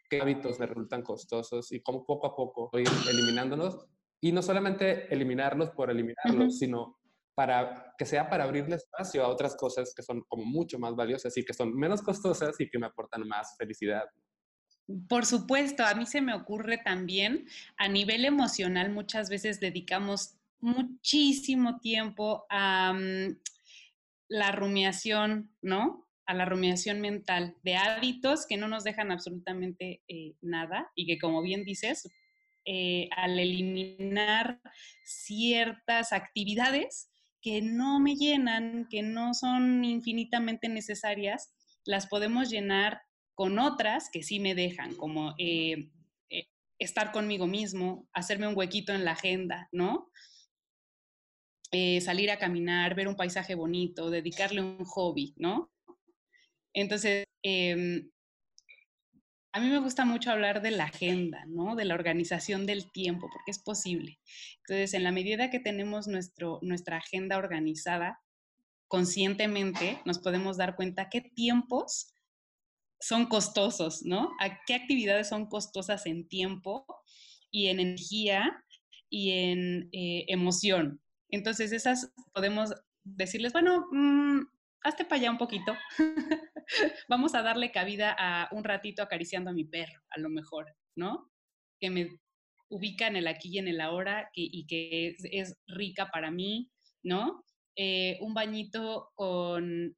qué 0.08 0.20
hábitos 0.20 0.58
me 0.58 0.66
resultan 0.66 1.02
costosos 1.02 1.70
y 1.72 1.80
cómo 1.80 2.04
poco 2.04 2.26
a 2.28 2.36
poco 2.36 2.70
ir 2.78 2.88
eliminándolos. 3.08 3.86
Y 4.20 4.32
no 4.32 4.42
solamente 4.42 5.12
eliminarlos 5.12 5.70
por 5.70 5.90
eliminarlos, 5.90 6.58
sino 6.58 6.98
para 7.34 7.94
que 7.96 8.04
sea 8.04 8.28
para 8.28 8.44
abrirle 8.44 8.76
espacio 8.76 9.24
a 9.24 9.28
otras 9.28 9.56
cosas 9.56 9.94
que 9.94 10.02
son 10.02 10.22
como 10.28 10.44
mucho 10.44 10.78
más 10.78 10.94
valiosas 10.94 11.36
y 11.36 11.44
que 11.44 11.54
son 11.54 11.74
menos 11.74 12.02
costosas 12.02 12.60
y 12.60 12.68
que 12.68 12.78
me 12.78 12.86
aportan 12.86 13.26
más 13.26 13.56
felicidad. 13.56 14.04
Por 15.08 15.24
supuesto, 15.24 15.84
a 15.84 15.94
mí 15.94 16.04
se 16.04 16.20
me 16.20 16.34
ocurre 16.34 16.78
también 16.78 17.46
a 17.76 17.88
nivel 17.88 18.24
emocional 18.24 18.90
muchas 18.90 19.30
veces 19.30 19.60
dedicamos 19.60 20.34
muchísimo 20.60 21.80
tiempo 21.80 22.44
a 22.50 22.92
mm, 22.92 23.38
la 24.28 24.52
rumiación, 24.52 25.50
¿no? 25.62 26.09
A 26.30 26.34
la 26.34 26.44
rumiación 26.44 27.00
mental 27.00 27.56
de 27.64 27.74
hábitos 27.74 28.46
que 28.46 28.56
no 28.56 28.68
nos 28.68 28.84
dejan 28.84 29.10
absolutamente 29.10 30.00
eh, 30.06 30.36
nada 30.40 30.88
y 30.94 31.04
que 31.04 31.18
como 31.18 31.42
bien 31.42 31.64
dices, 31.64 32.08
eh, 32.64 33.08
al 33.16 33.36
eliminar 33.36 34.60
ciertas 35.04 36.12
actividades 36.12 37.10
que 37.42 37.62
no 37.62 37.98
me 37.98 38.14
llenan, 38.14 38.86
que 38.88 39.02
no 39.02 39.34
son 39.34 39.84
infinitamente 39.84 40.68
necesarias, 40.68 41.52
las 41.84 42.06
podemos 42.06 42.48
llenar 42.48 43.02
con 43.34 43.58
otras 43.58 44.08
que 44.08 44.22
sí 44.22 44.38
me 44.38 44.54
dejan, 44.54 44.94
como 44.94 45.34
eh, 45.36 45.90
estar 46.78 47.10
conmigo 47.10 47.48
mismo, 47.48 48.08
hacerme 48.12 48.46
un 48.46 48.56
huequito 48.56 48.92
en 48.92 49.04
la 49.04 49.12
agenda, 49.12 49.68
¿no? 49.72 50.12
Salir 52.00 52.30
a 52.30 52.38
caminar, 52.38 52.94
ver 52.94 53.08
un 53.08 53.16
paisaje 53.16 53.56
bonito, 53.56 54.10
dedicarle 54.10 54.60
un 54.60 54.84
hobby, 54.84 55.34
¿no? 55.36 55.72
Entonces, 56.74 57.26
em, 57.42 58.10
a 59.52 59.60
mí 59.60 59.68
me 59.68 59.80
gusta 59.80 60.04
mucho 60.04 60.30
hablar 60.30 60.62
de 60.62 60.70
la 60.70 60.84
agenda, 60.84 61.44
¿no? 61.46 61.74
De 61.74 61.84
la 61.84 61.94
organización 61.94 62.66
del 62.66 62.90
tiempo, 62.92 63.28
porque 63.32 63.50
es 63.50 63.58
posible. 63.58 64.18
Entonces, 64.58 64.94
en 64.94 65.02
la 65.02 65.12
medida 65.12 65.50
que 65.50 65.58
tenemos 65.58 66.06
nuestro, 66.06 66.60
nuestra 66.62 66.98
agenda 66.98 67.36
organizada, 67.36 68.20
conscientemente 68.86 70.00
nos 70.04 70.18
podemos 70.18 70.56
dar 70.56 70.76
cuenta 70.76 71.08
qué 71.08 71.20
tiempos 71.20 72.14
son 73.00 73.26
costosos, 73.26 74.02
¿no? 74.04 74.30
¿A 74.40 74.62
qué 74.66 74.74
actividades 74.74 75.28
son 75.28 75.46
costosas 75.46 76.06
en 76.06 76.28
tiempo 76.28 76.86
y 77.50 77.68
en 77.68 77.80
energía 77.80 78.64
y 79.08 79.30
en 79.30 79.88
eh, 79.92 80.26
emoción? 80.28 81.00
Entonces, 81.28 81.72
esas 81.72 82.12
podemos 82.32 82.74
decirles, 83.02 83.52
bueno, 83.52 83.86
mm, 83.90 84.42
hazte 84.82 85.04
para 85.04 85.20
allá 85.20 85.30
un 85.30 85.38
poquito. 85.38 85.76
Vamos 87.08 87.34
a 87.34 87.42
darle 87.42 87.72
cabida 87.72 88.14
a 88.18 88.48
un 88.52 88.64
ratito 88.64 89.02
acariciando 89.02 89.50
a 89.50 89.54
mi 89.54 89.64
perro, 89.64 90.00
a 90.10 90.20
lo 90.20 90.28
mejor, 90.28 90.66
¿no? 90.96 91.30
Que 91.80 91.90
me 91.90 92.08
ubica 92.68 93.08
en 93.08 93.16
el 93.16 93.26
aquí 93.26 93.50
y 93.52 93.58
en 93.58 93.68
el 93.68 93.80
ahora 93.80 94.30
y 94.32 94.66
que 94.66 95.16
es, 95.22 95.58
rica 95.66 96.10
para 96.10 96.30
mí, 96.30 96.70
¿no? 97.02 97.44
Eh, 97.76 98.18
un 98.20 98.34
bañito 98.34 99.10
con 99.14 99.96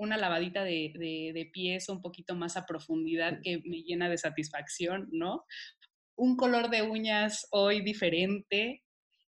una 0.00 0.16
lavadita 0.16 0.64
de, 0.64 1.50
pies 1.52 1.88
un 1.88 2.00
poquito 2.00 2.34
más 2.34 2.56
a 2.56 2.64
profundidad 2.64 3.40
que 3.42 3.60
me 3.64 3.82
llena 3.82 4.08
de 4.08 4.16
satisfacción, 4.16 5.08
¿no? 5.12 5.44
Un 6.16 6.36
color 6.36 6.70
de 6.70 6.82
uñas 6.82 7.46
hoy 7.50 7.82
diferente, 7.82 8.82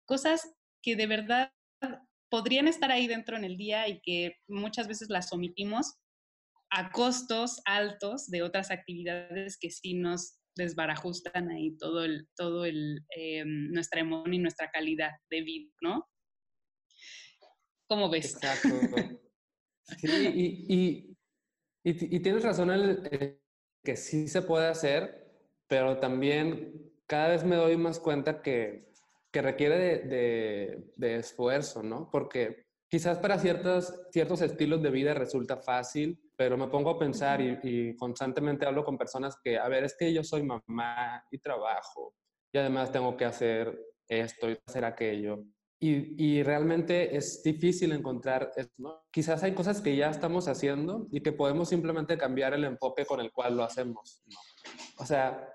cosas 0.05 0.53
que 0.81 0.95
de 0.95 1.07
verdad 1.07 1.51
podrían 2.29 2.67
estar 2.67 2.91
ahí 2.91 3.07
dentro 3.07 3.38
en 3.38 3.43
el 3.43 3.57
día 3.57 3.88
y 3.88 4.01
que 4.01 4.36
muchas 4.48 4.88
veces 4.88 5.10
las 5.10 5.31
omitimos 5.31 5.96
a 6.69 6.91
costos 6.91 7.62
altos 7.65 8.27
de 8.27 8.43
otras 8.43 8.72
actividades 8.72 9.57
que 9.57 9.72
sí 9.72 9.93
nos 9.93 10.39
desbarajustan 10.55 11.50
ahí 11.50 11.77
todo 11.77 12.03
el, 12.03 12.27
todo 12.36 12.65
el, 12.65 13.05
eh, 13.15 13.43
nuestra 13.46 14.01
emoción 14.01 14.34
y 14.34 14.39
nuestra 14.39 14.69
calidad 14.72 15.12
de 15.29 15.41
vida, 15.41 15.72
¿no? 15.81 16.07
¿Cómo 17.88 18.10
ves? 18.10 18.34
Exacto. 18.36 18.69
Sí, 20.01 20.10
y, 20.67 21.17
y, 21.81 22.19
tienes 22.19 22.43
razón 22.43 22.72
en 22.72 23.39
que 23.81 23.96
sí 23.96 24.27
se 24.27 24.41
puede 24.41 24.67
hacer, 24.67 25.31
pero 25.67 25.98
también 25.98 26.91
cada 27.07 27.29
vez 27.29 27.46
me 27.46 27.55
doy 27.55 27.77
más 27.77 27.98
cuenta 27.98 28.41
que, 28.41 28.91
que 29.38 29.41
requiere 29.44 29.77
de, 30.00 30.84
de, 30.96 31.15
esfuerzo, 31.17 31.84
¿no? 31.84 32.10
Porque 32.12 32.65
quizás 32.89 33.20
para 33.20 33.38
ciertos, 33.38 33.94
ciertos 34.12 34.41
estilos 34.41 34.82
de 34.82 34.89
vida 34.89 35.13
resulta 35.13 35.58
fácil, 35.58 36.20
pero 36.36 36.58
me 36.58 36.70
pongo 36.70 36.89
a 36.89 36.98
pensar 36.98 37.39
y, 37.39 37.60
y, 37.62 37.96
constantemente 37.96 38.65
hablo 38.65 38.84
con 38.84 38.98
personas 38.98 39.38
que, 39.44 39.60
a 39.60 39.67
ver, 39.67 39.84
es 39.84 39.96
que 39.96 40.12
yo 40.12 40.24
soy 40.24 40.41
mamá 40.41 41.24
y 41.29 41.38
trabajo 41.38 42.15
y 42.51 42.58
además 42.58 42.91
tengo 42.91 43.15
que 43.15 43.25
hacer 43.25 43.79
esto 44.08 44.50
y 44.50 44.58
hacer 44.65 44.86
aquello. 44.86 45.44
Y, 45.79 46.41
realmente 46.41 47.15
es 47.15 47.44
difícil 47.44 47.91
encontrar 47.91 48.51
eso, 48.56 49.06
Quizás 49.12 49.44
hay 49.44 49.53
cosas 49.53 49.82
que 49.82 49.96
ya 49.96 50.10
estamos 50.10 50.48
haciendo 50.48 51.08
y 51.12 51.22
que 51.22 51.32
podemos 51.32 51.70
simplemente 51.70 52.17
cambiar 52.17 52.56
el 52.56 52.63
enfoque 52.63 53.06
con 53.06 53.20
el 53.20 53.32
cual 53.32 53.56
lo 53.56 53.63
hacemos. 53.63 54.24
O 54.98 55.06
sea, 55.06 55.48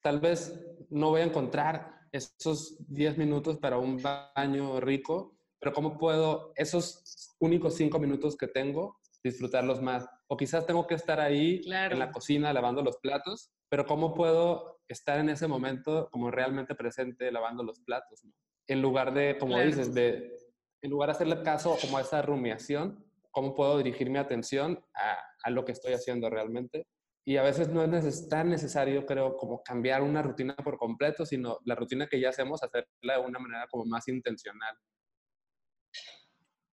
tal 0.00 0.20
vez 0.20 0.58
no 0.88 1.10
voy 1.10 1.20
a 1.20 1.24
encontrar 1.24 2.05
esos 2.16 2.76
10 2.88 3.18
minutos 3.18 3.58
para 3.58 3.78
un 3.78 4.00
baño 4.02 4.80
rico, 4.80 5.36
pero 5.60 5.72
¿cómo 5.72 5.96
puedo 5.96 6.52
esos 6.56 7.34
únicos 7.38 7.74
5 7.76 7.98
minutos 7.98 8.36
que 8.36 8.48
tengo 8.48 8.98
disfrutarlos 9.22 9.80
más? 9.82 10.06
O 10.28 10.36
quizás 10.36 10.66
tengo 10.66 10.86
que 10.86 10.94
estar 10.94 11.20
ahí 11.20 11.62
en 11.66 11.98
la 11.98 12.10
cocina 12.10 12.52
lavando 12.52 12.82
los 12.82 12.98
platos, 12.98 13.52
pero 13.68 13.86
¿cómo 13.86 14.14
puedo 14.14 14.80
estar 14.88 15.18
en 15.18 15.30
ese 15.30 15.46
momento 15.46 16.08
como 16.10 16.30
realmente 16.30 16.74
presente 16.74 17.30
lavando 17.32 17.62
los 17.62 17.80
platos? 17.80 18.22
en 18.68 18.82
lugar 18.82 19.14
de, 19.14 19.36
como 19.38 19.58
dices, 19.60 19.94
de, 19.94 20.38
en 20.82 20.90
lugar 20.90 21.08
de 21.08 21.12
hacerle 21.12 21.42
caso 21.42 21.76
como 21.80 21.98
a 21.98 22.00
esa 22.00 22.22
rumiación, 22.22 23.04
cómo 23.30 23.54
puedo 23.54 23.78
dirigir 23.78 24.10
mi 24.10 24.18
atención 24.18 24.82
a, 24.94 25.18
a 25.42 25.50
lo 25.50 25.64
que 25.64 25.72
estoy 25.72 25.92
haciendo 25.92 26.30
realmente. 26.30 26.86
Y 27.28 27.38
a 27.38 27.42
veces 27.42 27.68
no 27.68 27.82
es 27.82 28.28
tan 28.28 28.48
necesario, 28.48 29.04
creo, 29.04 29.36
como 29.36 29.60
cambiar 29.60 30.00
una 30.00 30.22
rutina 30.22 30.54
por 30.54 30.78
completo, 30.78 31.26
sino 31.26 31.58
la 31.64 31.74
rutina 31.74 32.06
que 32.06 32.20
ya 32.20 32.28
hacemos, 32.28 32.62
hacerla 32.62 33.14
de 33.14 33.18
una 33.18 33.40
manera 33.40 33.66
como 33.68 33.84
más 33.84 34.06
intencional. 34.06 34.78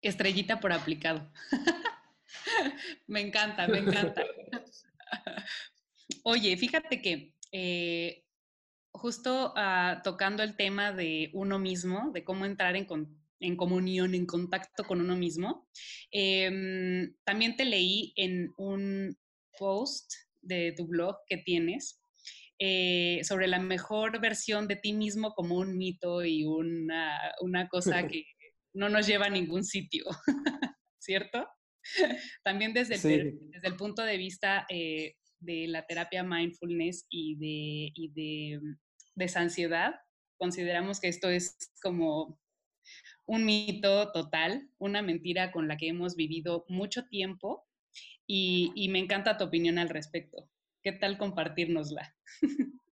Estrellita 0.00 0.60
por 0.60 0.72
aplicado. 0.72 1.32
me 3.08 3.22
encanta, 3.22 3.66
me 3.66 3.78
encanta. 3.78 4.24
Oye, 6.22 6.56
fíjate 6.56 7.02
que 7.02 7.34
eh, 7.50 8.24
justo 8.92 9.52
ah, 9.56 10.00
tocando 10.04 10.44
el 10.44 10.54
tema 10.54 10.92
de 10.92 11.30
uno 11.34 11.58
mismo, 11.58 12.12
de 12.12 12.22
cómo 12.22 12.46
entrar 12.46 12.76
en, 12.76 13.56
comunión, 13.56 14.14
en 14.14 14.26
contacto 14.26 14.84
con 14.84 15.00
uno 15.00 15.16
mismo, 15.16 15.68
em, 16.12 17.16
también 17.24 17.56
te 17.56 17.64
leí 17.64 18.12
en 18.14 18.52
un 18.56 19.18
post 19.58 20.25
de 20.46 20.72
tu 20.76 20.86
blog 20.86 21.16
que 21.26 21.38
tienes 21.38 22.00
eh, 22.58 23.20
sobre 23.22 23.48
la 23.48 23.58
mejor 23.58 24.18
versión 24.18 24.66
de 24.66 24.76
ti 24.76 24.94
mismo 24.94 25.34
como 25.34 25.56
un 25.56 25.76
mito 25.76 26.24
y 26.24 26.44
una, 26.44 27.68
cosa 27.70 28.06
que 28.08 28.24
no 28.72 28.88
nos 28.88 29.06
lleva 29.06 29.26
a 29.26 29.30
ningún 29.30 29.64
sitio, 29.64 30.04
¿cierto? 30.98 31.46
También 32.44 32.72
desde 32.72 32.94
el, 32.94 33.38
desde 33.50 33.68
el 33.68 33.76
punto 33.76 34.02
de 34.02 34.16
vista 34.16 34.66
eh, 34.70 35.16
de 35.38 35.68
la 35.68 35.86
terapia 35.86 36.22
mindfulness 36.22 37.06
y 37.10 37.36
de, 37.36 37.92
y 37.94 38.08
de 39.14 39.30
ansiedad, 39.34 39.94
consideramos 40.38 40.98
que 40.98 41.08
esto 41.08 41.28
es 41.28 41.56
como 41.82 42.40
un 43.26 43.44
mito 43.44 44.12
total, 44.12 44.70
una 44.78 45.02
mentira 45.02 45.52
con 45.52 45.68
la 45.68 45.76
que 45.76 45.88
hemos 45.88 46.16
vivido 46.16 46.64
mucho 46.68 47.04
tiempo 47.06 47.65
y, 48.26 48.88
me 48.90 48.98
encanta 48.98 49.36
tu 49.36 49.44
opinión 49.44 49.78
al 49.78 49.88
respecto. 49.88 50.48
¿Qué 50.82 50.92
tal 50.92 51.18
compartirnosla? 51.18 52.14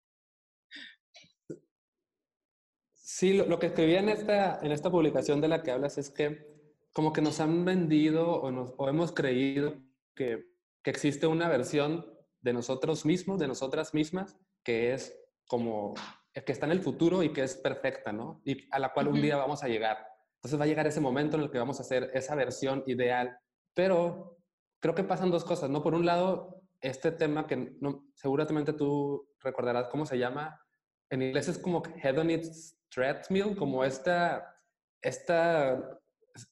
Sí, 3.06 3.32
lo, 3.32 3.60
que 3.60 3.66
escribí 3.66 3.94
en 3.94 4.08
esta, 4.08 4.58
en 4.60 4.72
esta 4.72 4.90
publicación 4.90 5.40
de 5.40 5.46
la 5.46 5.62
que 5.62 5.70
hablas 5.70 5.98
es 5.98 6.10
que 6.10 6.48
como 6.92 7.12
que 7.12 7.22
nos 7.22 7.38
han 7.38 7.64
vendido 7.64 8.28
o, 8.40 8.50
nos, 8.50 8.74
o 8.76 8.88
hemos 8.88 9.12
creído 9.12 9.80
que, 10.16 10.48
que 10.82 10.90
existe 10.90 11.28
una 11.28 11.48
versión 11.48 12.04
de 12.40 12.52
nosotros 12.52 13.06
mismos, 13.06 13.38
de 13.38 13.46
nosotras 13.46 13.94
mismas, 13.94 14.36
que 14.64 14.94
es 14.94 15.16
como 15.46 15.94
que 16.32 16.50
está 16.50 16.66
en 16.66 16.72
el 16.72 16.80
futuro 16.80 17.22
y 17.22 17.32
que 17.32 17.44
es 17.44 17.54
perfecta, 17.54 18.12
¿no? 18.12 18.42
Y 18.44 18.66
a 18.72 18.80
la 18.80 18.92
cual 18.92 19.08
un 19.08 19.22
día 19.22 19.36
vamos 19.36 19.62
a 19.62 19.68
llegar. 19.68 19.98
Entonces 20.36 20.58
va 20.58 20.64
a 20.64 20.66
llegar 20.66 20.86
ese 20.86 21.00
momento 21.00 21.36
en 21.36 21.44
el 21.44 21.50
que 21.50 21.58
vamos 21.58 21.78
a 21.78 21.82
hacer 21.82 22.10
esa 22.14 22.34
versión 22.34 22.82
ideal. 22.86 23.38
Pero 23.74 24.43
creo 24.84 24.94
que 24.94 25.02
pasan 25.02 25.30
dos 25.30 25.46
cosas, 25.46 25.70
¿no? 25.70 25.82
Por 25.82 25.94
un 25.94 26.04
lado, 26.04 26.60
este 26.82 27.10
tema 27.10 27.46
que 27.46 27.56
no, 27.80 28.06
seguramente 28.14 28.74
tú 28.74 29.30
recordarás 29.40 29.88
cómo 29.88 30.04
se 30.04 30.18
llama. 30.18 30.60
En 31.08 31.22
inglés 31.22 31.48
es 31.48 31.56
como 31.56 31.82
hedonic 32.02 32.44
treadmill, 32.90 33.56
como 33.56 33.82
esta, 33.82 34.60
esta, 35.00 35.98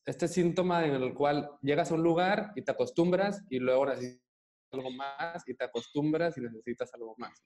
este 0.07 0.29
síntoma 0.29 0.87
en 0.87 0.95
el 0.95 1.13
cual 1.13 1.51
llegas 1.61 1.91
a 1.91 1.95
un 1.95 2.03
lugar 2.03 2.53
y 2.57 2.63
te 2.63 2.73
acostumbras 2.73 3.45
y 3.51 3.59
luego 3.59 3.85
algo 3.85 4.91
más 4.93 5.47
y 5.47 5.55
te 5.55 5.65
acostumbras 5.67 6.39
y 6.39 6.41
necesitas 6.41 6.95
algo 6.95 7.15
más. 7.19 7.45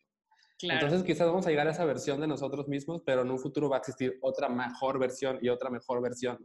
Entonces 0.62 1.02
quizás 1.02 1.26
vamos 1.26 1.49
a 1.49 1.50
llegar 1.50 1.66
a 1.66 1.73
esa 1.73 1.85
versión 1.85 2.21
de 2.21 2.28
nosotros 2.28 2.69
mismos, 2.69 3.02
pero 3.05 3.23
en 3.23 3.31
un 3.33 3.40
futuro 3.40 3.69
va 3.69 3.78
a 3.78 3.81
existir 3.81 4.21
otra 4.23 4.49
mejor 4.49 5.00
versión 5.00 5.40
y 5.43 5.49
otra 5.49 5.69
mejor 5.69 6.00
versión. 6.00 6.38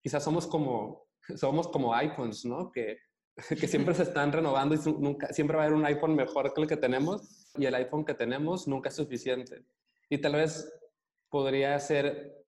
Quizás 0.00 0.22
somos 0.22 0.46
como, 0.46 1.08
somos 1.34 1.66
como 1.66 1.92
iPhones, 1.92 2.44
¿no? 2.44 2.70
Que, 2.70 2.98
que 3.60 3.66
siempre 3.68 3.94
se 3.94 4.04
están 4.04 4.32
renovando 4.32 4.74
y 4.74 4.78
nunca, 4.98 5.32
siempre 5.32 5.56
va 5.56 5.64
a 5.64 5.66
haber 5.66 5.76
un 5.76 5.86
iPhone 5.86 6.14
mejor 6.14 6.52
que 6.54 6.60
el 6.60 6.68
que 6.68 6.76
tenemos 6.76 7.50
y 7.56 7.66
el 7.66 7.74
iPhone 7.74 8.04
que 8.04 8.14
tenemos 8.14 8.68
nunca 8.68 8.88
es 8.88 8.96
suficiente. 8.96 9.64
Y 10.08 10.18
tal 10.18 10.34
vez 10.34 10.72
podría 11.30 11.78
ser 11.80 12.44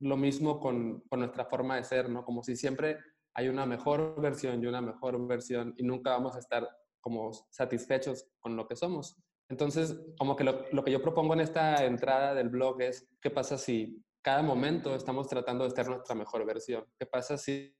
lo 0.00 0.16
mismo 0.16 0.60
con, 0.60 1.00
con 1.08 1.20
nuestra 1.20 1.44
forma 1.44 1.76
de 1.76 1.84
ser, 1.84 2.08
¿no? 2.08 2.24
Como 2.24 2.42
si 2.42 2.56
siempre 2.56 2.98
hay 3.34 3.48
una 3.48 3.66
mejor 3.66 4.20
versión 4.20 4.62
y 4.62 4.66
una 4.66 4.80
mejor 4.80 5.26
versión 5.26 5.74
y 5.76 5.82
nunca 5.82 6.10
vamos 6.10 6.34
a 6.36 6.38
estar 6.38 6.68
como 7.00 7.32
satisfechos 7.50 8.26
con 8.40 8.56
lo 8.56 8.66
que 8.66 8.76
somos. 8.76 9.16
Entonces, 9.48 9.98
como 10.16 10.36
que 10.36 10.44
lo, 10.44 10.84
que 10.84 10.92
yo 10.92 11.02
propongo 11.02 11.34
en 11.34 11.40
esta 11.40 11.84
entrada 11.84 12.34
del 12.34 12.50
blog 12.50 12.80
es, 12.82 13.08
¿qué 13.20 13.30
pasa 13.30 13.58
si 13.58 14.00
cada 14.22 14.42
momento 14.42 14.94
estamos 14.94 15.28
tratando 15.28 15.64
de 15.64 15.70
ser 15.70 15.88
nuestra 15.88 16.14
mejor 16.14 16.46
versión? 16.46 16.84
¿Qué 16.98 17.06
pasa 17.06 17.36
si, 17.36 17.74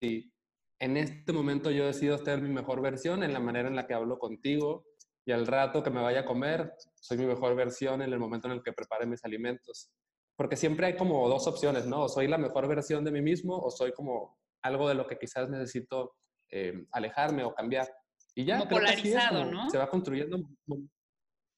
si 0.00 0.33
en 0.78 0.96
este 0.96 1.32
momento 1.32 1.70
yo 1.70 1.86
decido 1.86 2.18
ser 2.18 2.40
mi 2.42 2.50
mejor 2.50 2.80
versión 2.82 3.22
en 3.22 3.32
la 3.32 3.40
manera 3.40 3.68
en 3.68 3.76
la 3.76 3.86
que 3.86 3.94
hablo 3.94 4.18
contigo 4.18 4.84
y 5.26 5.32
al 5.32 5.46
rato 5.46 5.82
que 5.82 5.90
me 5.90 6.02
vaya 6.02 6.20
a 6.20 6.24
comer, 6.24 6.72
soy 6.94 7.18
mi 7.18 7.26
mejor 7.26 7.54
versión 7.54 8.02
en 8.02 8.12
el 8.12 8.18
momento 8.18 8.48
en 8.48 8.54
el 8.54 8.62
que 8.62 8.72
prepare 8.72 9.06
mis 9.06 9.24
alimentos? 9.24 9.90
Porque 10.36 10.56
siempre 10.56 10.86
hay 10.86 10.96
como 10.96 11.28
dos 11.28 11.46
opciones, 11.46 11.86
¿no? 11.86 12.02
O 12.02 12.08
soy 12.08 12.28
la 12.28 12.38
mejor 12.38 12.68
versión 12.68 13.04
de 13.04 13.12
mí 13.12 13.22
mismo 13.22 13.56
o 13.56 13.70
soy 13.70 13.92
como 13.92 14.36
algo 14.62 14.88
de 14.88 14.94
lo 14.94 15.06
que 15.06 15.16
quizás 15.16 15.48
necesito 15.48 16.16
eh, 16.50 16.86
alejarme 16.92 17.44
o 17.44 17.54
cambiar. 17.54 17.88
Y 18.34 18.44
ya. 18.44 18.58
Como 18.58 18.70
polarizado, 18.70 19.44
¿no? 19.44 19.70
Se 19.70 19.78
va 19.78 19.88
construyendo 19.88 20.38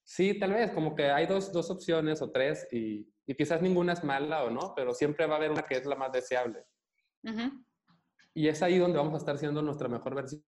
Sí, 0.04 0.38
tal 0.38 0.52
vez, 0.52 0.70
como 0.70 0.94
que 0.94 1.10
hay 1.10 1.26
dos, 1.26 1.52
dos 1.52 1.68
opciones 1.68 2.22
o 2.22 2.30
tres 2.30 2.68
y, 2.70 3.12
y, 3.26 3.34
quizás 3.34 3.60
ninguna 3.60 3.92
es 3.92 4.04
mala 4.04 4.44
o 4.44 4.50
no, 4.50 4.72
pero 4.76 4.94
siempre 4.94 5.26
va 5.26 5.34
a 5.34 5.36
haber 5.38 5.50
una 5.50 5.62
que 5.62 5.74
es 5.74 5.84
la 5.84 5.96
más 5.96 6.12
deseable. 6.12 6.64
Y 8.36 8.48
es 8.48 8.62
ahí 8.62 8.76
donde 8.76 8.98
vamos 8.98 9.14
a 9.14 9.16
estar 9.16 9.38
siendo 9.38 9.62
nuestra 9.62 9.88
mejor 9.88 10.14
versión, 10.14 10.44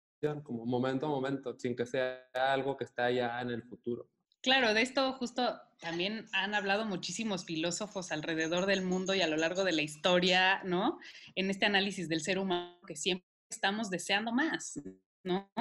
como 0.42 0.66
momento 0.66 1.06
a 1.06 1.10
momento, 1.10 1.60
sin 1.60 1.76
que 1.76 1.86
sea 1.86 2.30
algo 2.34 2.78
que 2.78 2.86
está 2.86 3.12
ya 3.12 3.42
en 3.42 3.50
el 3.50 3.62
futuro. 3.64 4.10
Claro, 4.42 4.74
de 4.74 4.82
esto 4.82 5.12
justo 5.14 5.60
también 5.82 6.26
han 6.32 6.56
hablado 6.56 6.86
muchísimos 6.86 7.44
filósofos 7.44 8.14
alrededor 8.14 8.68
del 8.68 8.84
mundo 8.84 9.14
y 9.14 9.22
a 9.22 9.28
lo 9.28 9.36
largo 9.36 9.66
de 9.66 9.74
la 9.74 9.82
historia, 9.82 10.64
¿no? 10.64 10.98
En 11.36 11.50
este 11.50 11.66
análisis 11.66 12.08
del 12.08 12.22
ser 12.22 12.40
humano 12.40 12.80
que 12.88 12.96
siempre 12.96 13.28
estamos 13.50 13.90
deseando 13.90 14.32
más, 14.32 14.80
¿no? 15.26 15.52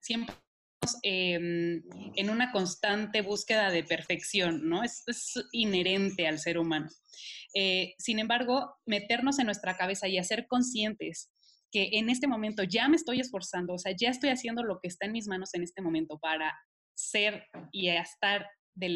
Siempre 0.00 0.34
Em, 1.02 1.82
en 2.14 2.30
una 2.30 2.52
constante 2.52 3.22
búsqueda 3.22 3.70
de 3.70 3.84
perfección, 3.84 4.68
¿no? 4.68 4.82
Es, 4.82 5.04
inherente 5.52 6.26
al 6.26 6.38
ser 6.38 6.58
humano. 6.58 6.88
Eh, 7.54 7.94
sin 7.98 8.18
embargo, 8.18 8.76
meternos 8.86 9.38
en 9.38 9.46
nuestra 9.46 9.76
cabeza 9.76 10.08
y 10.08 10.18
hacer 10.18 10.46
conscientes 10.46 11.30
que 11.70 11.90
en 11.92 12.10
este 12.10 12.26
momento 12.26 12.62
ya 12.62 12.88
me 12.88 12.96
estoy 12.96 13.20
esforzando, 13.20 13.74
o 13.74 13.78
sea, 13.78 13.94
ya 13.98 14.10
estoy 14.10 14.30
haciendo 14.30 14.62
lo 14.62 14.78
que 14.80 14.88
está 14.88 15.06
en 15.06 15.12
mis 15.12 15.28
manos 15.28 15.54
en 15.54 15.62
este 15.62 15.82
momento 15.82 16.18
para 16.18 16.58
ser 16.94 17.44
y 17.72 17.88
estar 17.88 18.46
de, 18.74 18.88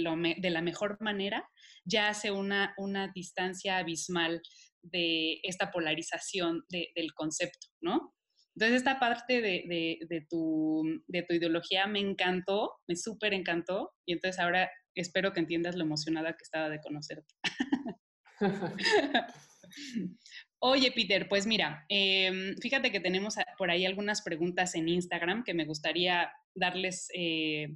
la 0.50 0.62
mejor 0.62 0.96
manera, 1.00 1.48
ya 1.84 2.08
hace 2.08 2.30
una, 2.30 2.74
una 2.76 3.10
distancia 3.14 3.78
abismal 3.78 4.40
de 4.82 5.40
esta 5.42 5.70
polarización 5.70 6.64
del 6.68 7.12
concepto, 7.14 7.66
¿no? 7.80 8.14
Entonces, 8.54 8.78
esta 8.78 9.00
parte 9.00 9.40
de, 9.40 10.26
tu, 10.28 10.82
ideología 11.08 11.86
me 11.86 12.00
encantó, 12.00 12.72
me 12.86 12.96
súper 12.96 13.32
encantó, 13.34 13.92
y 14.06 14.12
entonces 14.12 14.38
ahora 14.40 14.70
espero 14.94 15.32
que 15.32 15.40
entiendas 15.40 15.74
lo 15.74 15.84
emocionada 15.84 16.32
que 16.32 16.42
estaba 16.42 16.68
de 16.68 16.80
conocerte. 16.80 17.34
Oye, 20.64 20.92
Peter, 20.92 21.28
pues 21.28 21.44
mira, 21.44 21.84
em, 21.88 22.56
fíjate 22.58 22.92
que 22.92 23.00
tenemos 23.00 23.34
por 23.58 23.72
ahí 23.72 23.84
algunas 23.84 24.22
preguntas 24.22 24.76
en 24.76 24.88
Instagram 24.88 25.42
que 25.42 25.54
me 25.54 25.64
gustaría 25.64 26.32
darles 26.54 27.08
eh, 27.14 27.74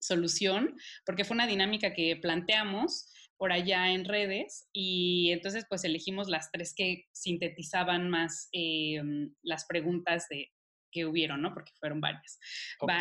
solución, 0.00 0.74
porque 1.06 1.24
fue 1.24 1.36
una 1.36 1.46
dinámica 1.46 1.94
que 1.94 2.16
planteamos 2.16 3.12
por 3.36 3.52
allá 3.52 3.92
en 3.92 4.04
redes 4.04 4.68
y 4.72 5.30
entonces 5.30 5.66
pues 5.68 5.84
elegimos 5.84 6.28
las 6.28 6.50
tres 6.50 6.74
que 6.74 7.04
sintetizaban 7.12 8.10
más 8.10 8.48
em, 8.50 9.32
las 9.42 9.66
preguntas 9.66 10.26
de, 10.28 10.50
que 10.90 11.06
hubieron, 11.06 11.40
¿no? 11.40 11.54
Porque 11.54 11.70
fueron 11.78 12.00
varias. 12.00 12.40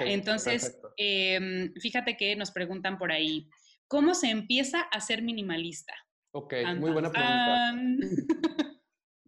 entonces, 0.05 0.79
em, 0.97 1.73
fíjate 1.81 2.15
que 2.15 2.35
nos 2.35 2.51
preguntan 2.51 2.99
por 2.99 3.11
ahí, 3.11 3.49
¿cómo 3.87 4.13
se 4.13 4.29
empieza 4.29 4.81
a 4.81 5.01
ser 5.01 5.23
minimalista? 5.23 5.95
Ok, 6.31 6.53
muy 6.77 6.91
buena 6.91 7.11
pregunta. 7.11 7.73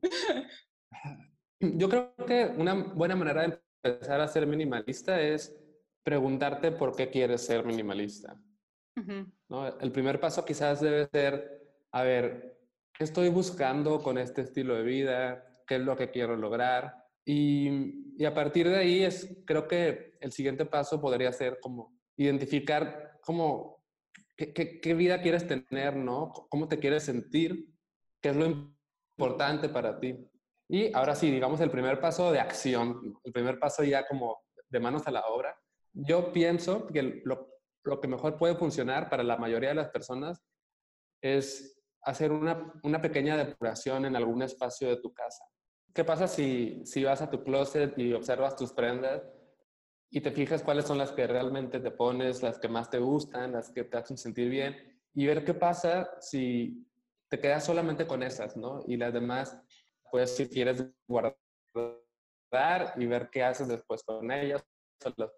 Yo 1.59 1.89
creo 1.89 2.15
que 2.27 2.45
una 2.57 2.73
buena 2.73 3.15
manera 3.15 3.47
de 3.47 3.59
empezar 3.83 4.21
a 4.21 4.27
ser 4.27 4.47
minimalista 4.47 5.21
es 5.21 5.55
preguntarte 6.03 6.71
por 6.71 6.95
qué 6.95 7.09
quieres 7.09 7.45
ser 7.45 7.63
minimalista. 7.65 8.35
¿no? 9.47 9.79
El 9.79 9.91
primer 9.91 10.19
paso 10.19 10.43
quizás 10.43 10.81
debe 10.81 11.07
ser, 11.07 11.61
a 11.91 12.03
ver, 12.03 12.59
¿qué 12.93 13.03
estoy 13.03 13.29
buscando 13.29 14.01
con 14.01 14.17
este 14.17 14.41
estilo 14.41 14.75
de 14.75 14.83
vida? 14.83 15.63
¿Qué 15.67 15.75
es 15.75 15.81
lo 15.81 15.95
que 15.95 16.09
quiero 16.09 16.35
lograr? 16.35 16.95
Y, 17.23 18.15
y 18.17 18.25
a 18.25 18.33
partir 18.33 18.67
de 18.67 18.77
ahí 18.77 19.03
es, 19.03 19.43
creo 19.45 19.67
que 19.67 20.17
el 20.19 20.31
siguiente 20.31 20.65
paso 20.65 20.99
podría 20.99 21.31
ser 21.31 21.59
como 21.61 21.95
identificar 22.17 23.19
cómo, 23.21 23.85
qué, 24.35 24.51
qué, 24.51 24.81
qué 24.81 24.93
vida 24.95 25.21
quieres 25.21 25.47
tener, 25.47 25.95
¿no? 25.95 26.31
¿Cómo 26.49 26.67
te 26.67 26.79
quieres 26.79 27.03
sentir? 27.03 27.67
¿Qué 28.19 28.29
es 28.29 28.35
lo 28.35 28.45
importante 28.45 28.80
para 29.71 29.99
ti? 29.99 30.15
Y 30.69 30.93
ahora 30.95 31.15
sí, 31.15 31.29
digamos 31.29 31.59
el 31.59 31.69
primer 31.69 31.99
paso 31.99 32.31
de 32.31 32.39
acción, 32.39 33.19
el 33.23 33.31
primer 33.31 33.59
paso 33.59 33.83
ya 33.83 34.07
como 34.07 34.41
de 34.69 34.79
manos 34.79 35.05
a 35.07 35.11
la 35.11 35.25
obra. 35.27 35.55
Yo 35.93 36.31
pienso 36.31 36.87
que 36.87 37.21
lo, 37.25 37.49
lo 37.83 37.99
que 37.99 38.07
mejor 38.07 38.37
puede 38.37 38.55
funcionar 38.55 39.09
para 39.09 39.23
la 39.23 39.37
mayoría 39.37 39.69
de 39.69 39.75
las 39.75 39.89
personas 39.89 40.41
es 41.21 41.77
hacer 42.03 42.31
una, 42.31 42.73
una, 42.83 43.01
pequeña 43.01 43.37
depuración 43.37 44.05
en 44.05 44.15
algún 44.15 44.41
espacio 44.41 44.89
de 44.89 44.97
tu 44.97 45.13
casa. 45.13 45.43
¿Qué 45.93 46.03
pasa 46.03 46.27
si, 46.27 46.81
si 46.85 47.03
vas 47.03 47.21
a 47.21 47.29
tu 47.29 47.43
closet 47.43 47.97
y 47.99 48.13
observas 48.13 48.55
tus 48.55 48.71
prendas 48.71 49.21
y 50.09 50.21
te 50.21 50.31
fijas 50.31 50.63
cuáles 50.63 50.85
son 50.85 50.97
las 50.97 51.11
que 51.11 51.27
realmente 51.27 51.79
te 51.79 51.91
pones, 51.91 52.41
las 52.41 52.59
que 52.59 52.69
más 52.69 52.89
te 52.89 52.97
gustan, 52.97 53.51
las 53.51 53.71
que 53.71 53.83
te 53.83 53.97
hacen 53.97 54.17
sentir 54.17 54.49
bien 54.49 54.75
y 55.13 55.25
ver 55.25 55.43
qué 55.43 55.53
pasa 55.53 56.09
si 56.19 56.87
te 57.31 57.39
quedas 57.39 57.65
solamente 57.65 58.05
con 58.05 58.23
esas, 58.23 58.57
¿no? 58.57 58.83
Y 58.87 58.97
las 58.97 59.13
demás, 59.13 59.57
pues 60.11 60.35
si 60.35 60.49
quieres 60.49 60.85
guardar 61.07 61.37
y 62.97 63.05
ver 63.05 63.29
qué 63.31 63.41
haces 63.41 63.69
después 63.69 64.03
con 64.03 64.29
ellas, 64.29 64.61
las 65.15 65.31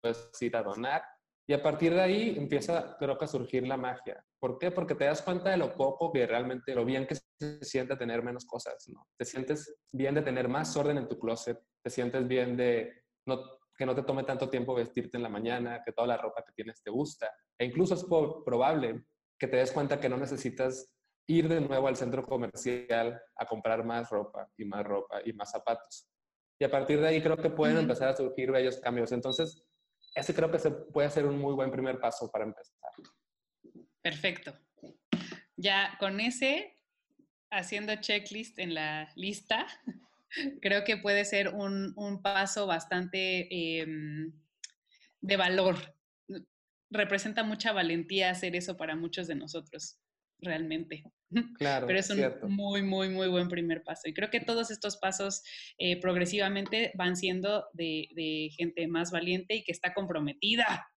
puedes 0.00 0.42
ir 0.42 0.56
a 0.56 0.62
donar 0.62 1.02
y 1.44 1.54
a 1.54 1.62
partir 1.62 1.92
de 1.92 2.02
ahí 2.02 2.34
empieza, 2.36 2.96
creo 2.98 3.18
que, 3.18 3.24
a 3.24 3.28
surgir 3.28 3.66
la 3.66 3.76
magia. 3.76 4.24
¿Por 4.38 4.58
qué? 4.58 4.70
Porque 4.70 4.94
te 4.94 5.06
das 5.06 5.22
cuenta 5.22 5.50
de 5.50 5.56
lo 5.56 5.74
poco 5.74 6.12
que 6.12 6.24
realmente, 6.24 6.74
lo 6.74 6.84
bien 6.84 7.06
que 7.06 7.16
se 7.16 7.64
siente 7.64 7.96
tener 7.96 8.22
menos 8.22 8.44
cosas, 8.44 8.86
¿no? 8.88 9.08
Te 9.16 9.24
sientes 9.24 9.74
bien 9.90 10.14
de 10.14 10.22
tener 10.22 10.46
más 10.46 10.76
orden 10.76 10.98
en 10.98 11.08
tu 11.08 11.18
closet, 11.18 11.58
te 11.82 11.90
sientes 11.90 12.28
bien 12.28 12.56
de 12.56 13.02
no, 13.26 13.40
que 13.76 13.86
no 13.86 13.94
te 13.94 14.04
tome 14.04 14.22
tanto 14.22 14.48
tiempo 14.48 14.74
vestirte 14.74 15.16
en 15.16 15.22
la 15.24 15.30
mañana, 15.30 15.82
que 15.84 15.92
toda 15.92 16.06
la 16.06 16.16
ropa 16.16 16.44
que 16.44 16.52
tienes 16.52 16.80
te 16.80 16.90
gusta. 16.90 17.28
E 17.58 17.64
incluso 17.64 17.94
es 17.94 18.04
probable 18.04 19.06
que 19.36 19.48
te 19.48 19.56
des 19.56 19.72
cuenta 19.72 19.98
que 19.98 20.08
no 20.08 20.16
necesitas 20.18 20.92
ir 21.28 21.46
de 21.46 21.60
nuevo 21.60 21.86
al 21.86 21.96
centro 21.96 22.22
comercial 22.22 23.20
a 23.36 23.46
comprar 23.46 23.84
más 23.84 24.08
ropa 24.08 24.50
y 24.56 24.64
más 24.64 24.82
ropa 24.82 25.20
y 25.24 25.32
más 25.34 25.50
zapatos. 25.50 26.08
Y 26.58 26.64
a 26.64 26.70
partir 26.70 27.00
de 27.00 27.08
ahí 27.08 27.22
creo 27.22 27.36
que 27.36 27.50
pueden 27.50 27.76
empezar 27.76 28.08
a 28.08 28.16
surgir 28.16 28.50
bellos 28.50 28.78
cambios. 28.78 29.12
Entonces, 29.12 29.62
ese 30.14 30.34
creo 30.34 30.50
que 30.50 30.58
se 30.58 30.70
puede 30.70 31.10
ser 31.10 31.26
un 31.26 31.38
muy 31.38 31.54
buen 31.54 31.70
primer 31.70 32.00
paso 32.00 32.30
para 32.30 32.44
empezar. 32.44 32.74
Perfecto. 34.02 34.58
Ya 35.56 35.96
con 36.00 36.18
ese, 36.18 36.80
haciendo 37.50 37.94
checklist 37.96 38.58
en 38.58 38.74
la 38.74 39.12
lista, 39.14 39.66
creo 40.62 40.82
que 40.84 40.96
puede 40.96 41.26
ser 41.26 41.50
un, 41.50 41.94
paso 42.22 42.66
bastante 42.66 43.48
em, 43.82 44.32
de 45.20 45.36
valor. 45.36 45.94
Representa 46.90 47.44
mucha 47.44 47.72
valentía 47.72 48.30
hacer 48.30 48.56
eso 48.56 48.78
para 48.78 48.96
muchos 48.96 49.26
de 49.26 49.34
nosotros 49.34 50.00
realmente. 50.40 51.04
Claro. 51.56 51.86
Pero 51.86 51.98
es 51.98 52.10
un 52.10 52.52
muy, 52.54 52.82
muy, 52.82 53.08
muy 53.08 53.28
buen 53.28 53.48
primer 53.48 53.82
paso. 53.82 54.08
Y 54.08 54.14
creo 54.14 54.30
que 54.30 54.40
todos 54.40 54.70
estos 54.70 54.96
pasos 54.96 55.42
eh, 55.78 56.00
progresivamente 56.00 56.92
van 56.94 57.16
siendo 57.16 57.66
de, 57.72 58.50
gente 58.56 58.86
más 58.88 59.10
valiente 59.10 59.54
y 59.54 59.64
que 59.64 59.72
está 59.72 59.94
comprometida 59.94 60.90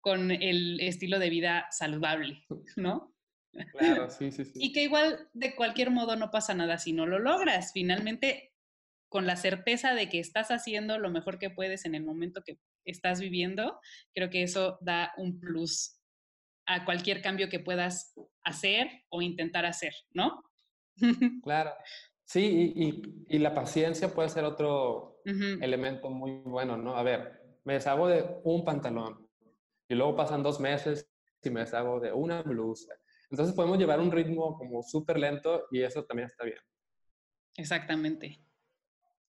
con 0.00 0.30
el 0.30 0.80
estilo 0.80 1.18
de 1.18 1.30
vida 1.30 1.66
saludable, 1.70 2.44
¿no? 2.76 3.14
Claro, 3.72 4.10
sí, 4.10 4.30
sí, 4.30 4.44
sí. 4.44 4.52
Y 4.54 4.72
que 4.72 4.84
igual 4.84 5.28
de 5.32 5.56
cualquier 5.56 5.90
modo 5.90 6.14
no 6.14 6.30
pasa 6.30 6.54
nada 6.54 6.78
si 6.78 6.92
no 6.92 7.06
lo 7.06 7.18
logras. 7.18 7.72
Finalmente, 7.72 8.54
con 9.08 9.26
la 9.26 9.36
certeza 9.36 9.94
de 9.94 10.08
que 10.08 10.20
estás 10.20 10.50
haciendo 10.50 10.98
lo 10.98 11.10
mejor 11.10 11.38
que 11.38 11.50
puedes 11.50 11.84
en 11.84 11.96
el 11.96 12.04
momento 12.04 12.42
que 12.44 12.60
estás 12.84 13.20
viviendo, 13.20 13.80
creo 14.14 14.30
que 14.30 14.42
eso 14.42 14.78
da 14.80 15.12
un 15.16 15.40
plus 15.40 15.99
a 16.70 16.84
cualquier 16.84 17.20
cambio 17.20 17.48
que 17.48 17.58
puedas 17.58 18.14
hacer 18.44 18.88
o 19.08 19.22
intentar 19.22 19.66
hacer, 19.66 19.92
¿no? 20.12 20.42
Claro. 21.42 21.72
Sí, 22.24 22.72
y, 23.28 23.38
la 23.38 23.52
paciencia 23.52 24.14
puede 24.14 24.28
ser 24.28 24.44
otro 24.44 25.20
elemento 25.24 26.10
muy 26.10 26.42
bueno, 26.44 26.76
¿no? 26.76 26.94
A 26.94 27.02
ver, 27.02 27.42
me 27.64 27.72
deshago 27.72 28.06
de 28.06 28.24
un 28.44 28.64
pantalón 28.64 29.28
y 29.88 29.96
luego 29.96 30.14
pasan 30.14 30.44
dos 30.44 30.60
meses 30.60 31.10
y 31.42 31.50
me 31.50 31.60
deshago 31.60 31.98
de 31.98 32.12
una 32.12 32.42
blusa. 32.42 32.94
Entonces 33.30 33.54
podemos 33.54 33.78
llevar 33.78 33.98
un 33.98 34.12
ritmo 34.12 34.56
como 34.56 34.80
súper 34.84 35.18
lento 35.18 35.66
y 35.72 35.82
eso 35.82 36.04
también 36.04 36.28
está 36.28 36.44
bien. 36.44 36.60
Exactamente. 37.56 38.38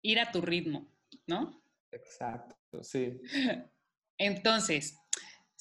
Ir 0.04 0.20
a 0.20 0.32
tu 0.32 0.42
ritmo, 0.42 0.88
¿no? 1.26 1.64
Exacto, 1.92 2.84
sí. 2.84 3.20
Entonces, 4.20 5.01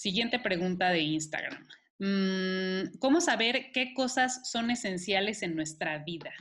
siguiente 0.01 0.39
pregunta 0.39 0.89
de 0.89 1.01
Instagram. 1.01 1.67
Mm, 1.99 2.99
¿Cómo 2.99 3.21
saber 3.21 3.71
qué 3.75 3.93
cosas 3.93 4.51
son 4.51 4.71
esenciales 4.71 5.43
en 5.43 5.55
nuestra 5.55 5.99
vida? 5.99 6.33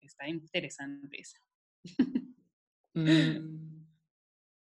Está 0.00 0.28
interesante 0.28 1.20
esa. 1.20 1.38
Mm, 2.92 3.86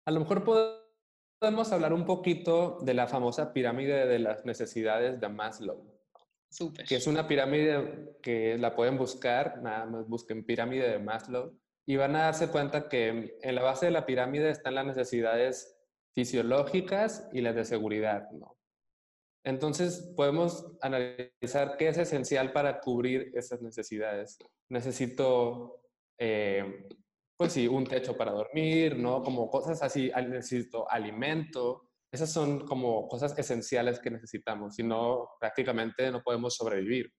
a 0.05 0.11
lo 0.11 0.19
mejor 0.19 0.43
podemos 0.43 1.71
hablar 1.71 1.93
un 1.93 2.05
poquito 2.05 2.79
de 2.81 2.93
la 2.93 3.07
famosa 3.07 3.53
pirámide 3.53 4.05
de 4.07 4.19
las 4.19 4.43
necesidades 4.43 5.21
de 5.21 5.29
Maslow. 5.29 5.89
Súper. 6.49 6.85
Que 6.85 6.97
es 6.97 7.07
una 7.07 7.29
pirámide 7.29 8.17
que 8.21 8.57
la 8.57 8.75
pueden 8.75 8.97
buscar, 8.97 9.61
nada 9.63 9.85
más 9.85 10.09
busquen 10.09 10.45
pirámide 10.45 10.89
de 10.89 10.99
Maslow 10.99 11.57
y 11.85 11.95
van 11.95 12.17
a 12.17 12.23
darse 12.23 12.49
cuenta 12.49 12.89
que 12.89 13.37
en 13.41 13.55
la 13.55 13.63
base 13.63 13.85
de 13.85 13.93
la 13.93 14.05
pirámide 14.05 14.49
están 14.49 14.75
las 14.75 14.85
necesidades 14.85 15.78
fisiológicas 16.15 17.29
y 17.33 17.41
las 17.41 17.55
de 17.55 17.65
seguridad, 17.65 18.29
¿no? 18.31 18.59
Entonces 19.45 20.13
podemos 20.15 20.77
analizar 20.81 21.77
qué 21.77 21.87
es 21.87 21.97
esencial 21.97 22.51
para 22.51 22.79
cubrir 22.81 23.31
esas 23.33 23.61
necesidades. 23.61 24.37
Necesito, 24.69 25.81
eh, 26.19 26.85
pues 27.37 27.53
sí, 27.53 27.67
un 27.67 27.85
techo 27.85 28.17
para 28.17 28.31
dormir, 28.31 28.97
¿no? 28.97 29.23
Como 29.23 29.49
cosas 29.49 29.81
así, 29.81 30.11
necesito 30.27 30.89
alimento. 30.91 31.89
Esas 32.11 32.31
son 32.31 32.65
como 32.65 33.07
cosas 33.07 33.37
esenciales 33.37 33.99
que 33.99 34.11
necesitamos, 34.11 34.75
si 34.75 34.83
no, 34.83 35.29
prácticamente 35.39 36.11
no 36.11 36.21
podemos 36.21 36.55
sobrevivir. 36.55 37.11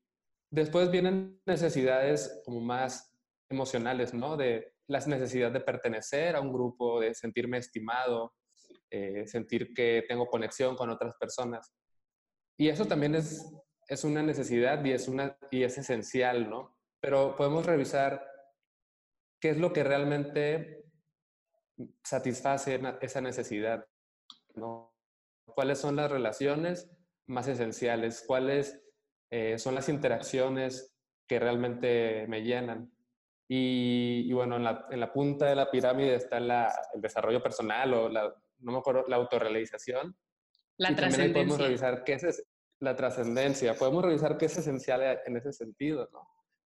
Después 0.52 0.90
vienen 0.90 1.40
necesidades 1.46 2.42
como 2.44 2.60
más 2.60 3.14
emocionales, 3.50 4.12
¿no? 4.12 4.36
De 4.36 4.74
las 4.88 5.06
necesidades 5.06 5.54
de 5.54 5.60
pertenecer 5.60 6.36
a 6.36 6.40
un 6.40 6.52
grupo, 6.52 7.00
de 7.00 7.14
sentirme 7.14 7.58
estimado, 7.58 8.34
eh, 8.90 9.26
sentir 9.26 9.72
que 9.72 10.04
tengo 10.08 10.26
conexión 10.26 10.74
con 10.76 10.90
otras 10.90 11.14
personas. 11.14 11.72
Y 12.58 12.68
eso 12.68 12.86
también 12.86 13.14
es, 13.14 13.50
es 13.88 14.04
una 14.04 14.22
necesidad 14.22 14.84
y 14.84 14.92
es, 14.92 15.08
una, 15.08 15.38
y 15.50 15.62
es 15.62 15.78
esencial, 15.78 16.50
¿no? 16.50 16.76
Pero 17.00 17.36
podemos 17.36 17.64
revisar 17.64 18.26
qué 19.40 19.50
es 19.50 19.58
lo 19.58 19.72
que 19.72 19.84
realmente 19.84 20.84
satisface 22.04 22.80
esa 23.00 23.20
necesidad, 23.20 23.86
¿no? 24.54 24.94
¿Cuáles 25.46 25.78
son 25.78 25.96
las 25.96 26.10
relaciones 26.10 26.90
más 27.26 27.48
esenciales? 27.48 28.24
¿Cuáles 28.26 28.82
eh, 29.30 29.58
son 29.58 29.74
las 29.74 29.88
interacciones 29.88 30.94
que 31.28 31.38
realmente 31.38 32.26
me 32.28 32.42
llenan? 32.42 32.92
Y, 33.48 34.32
bueno, 34.32 34.56
en 34.56 34.64
la, 34.64 34.86
en 34.90 35.00
la, 35.00 35.12
punta 35.12 35.46
de 35.46 35.56
la 35.56 35.70
pirámide 35.70 36.14
está 36.14 36.38
la, 36.38 36.72
el 36.94 37.00
desarrollo 37.00 37.42
personal 37.42 37.94
o 37.94 38.08
la, 38.08 38.32
no 38.60 38.72
me 38.72 38.78
acuerdo, 38.78 39.04
la 39.08 39.16
autorrealización. 39.16 40.16
La 40.76 40.94
trascendencia. 40.94 41.34
podemos 41.34 41.58
revisar 41.58 42.04
qué 42.04 42.14
es 42.14 42.44
la 42.80 42.96
trascendencia. 42.96 43.74
Podemos 43.74 44.04
revisar 44.04 44.38
qué 44.38 44.46
es 44.46 44.56
esencial 44.56 45.20
en 45.26 45.36
ese 45.36 45.52
sentido, 45.52 46.08
¿no? 46.12 46.26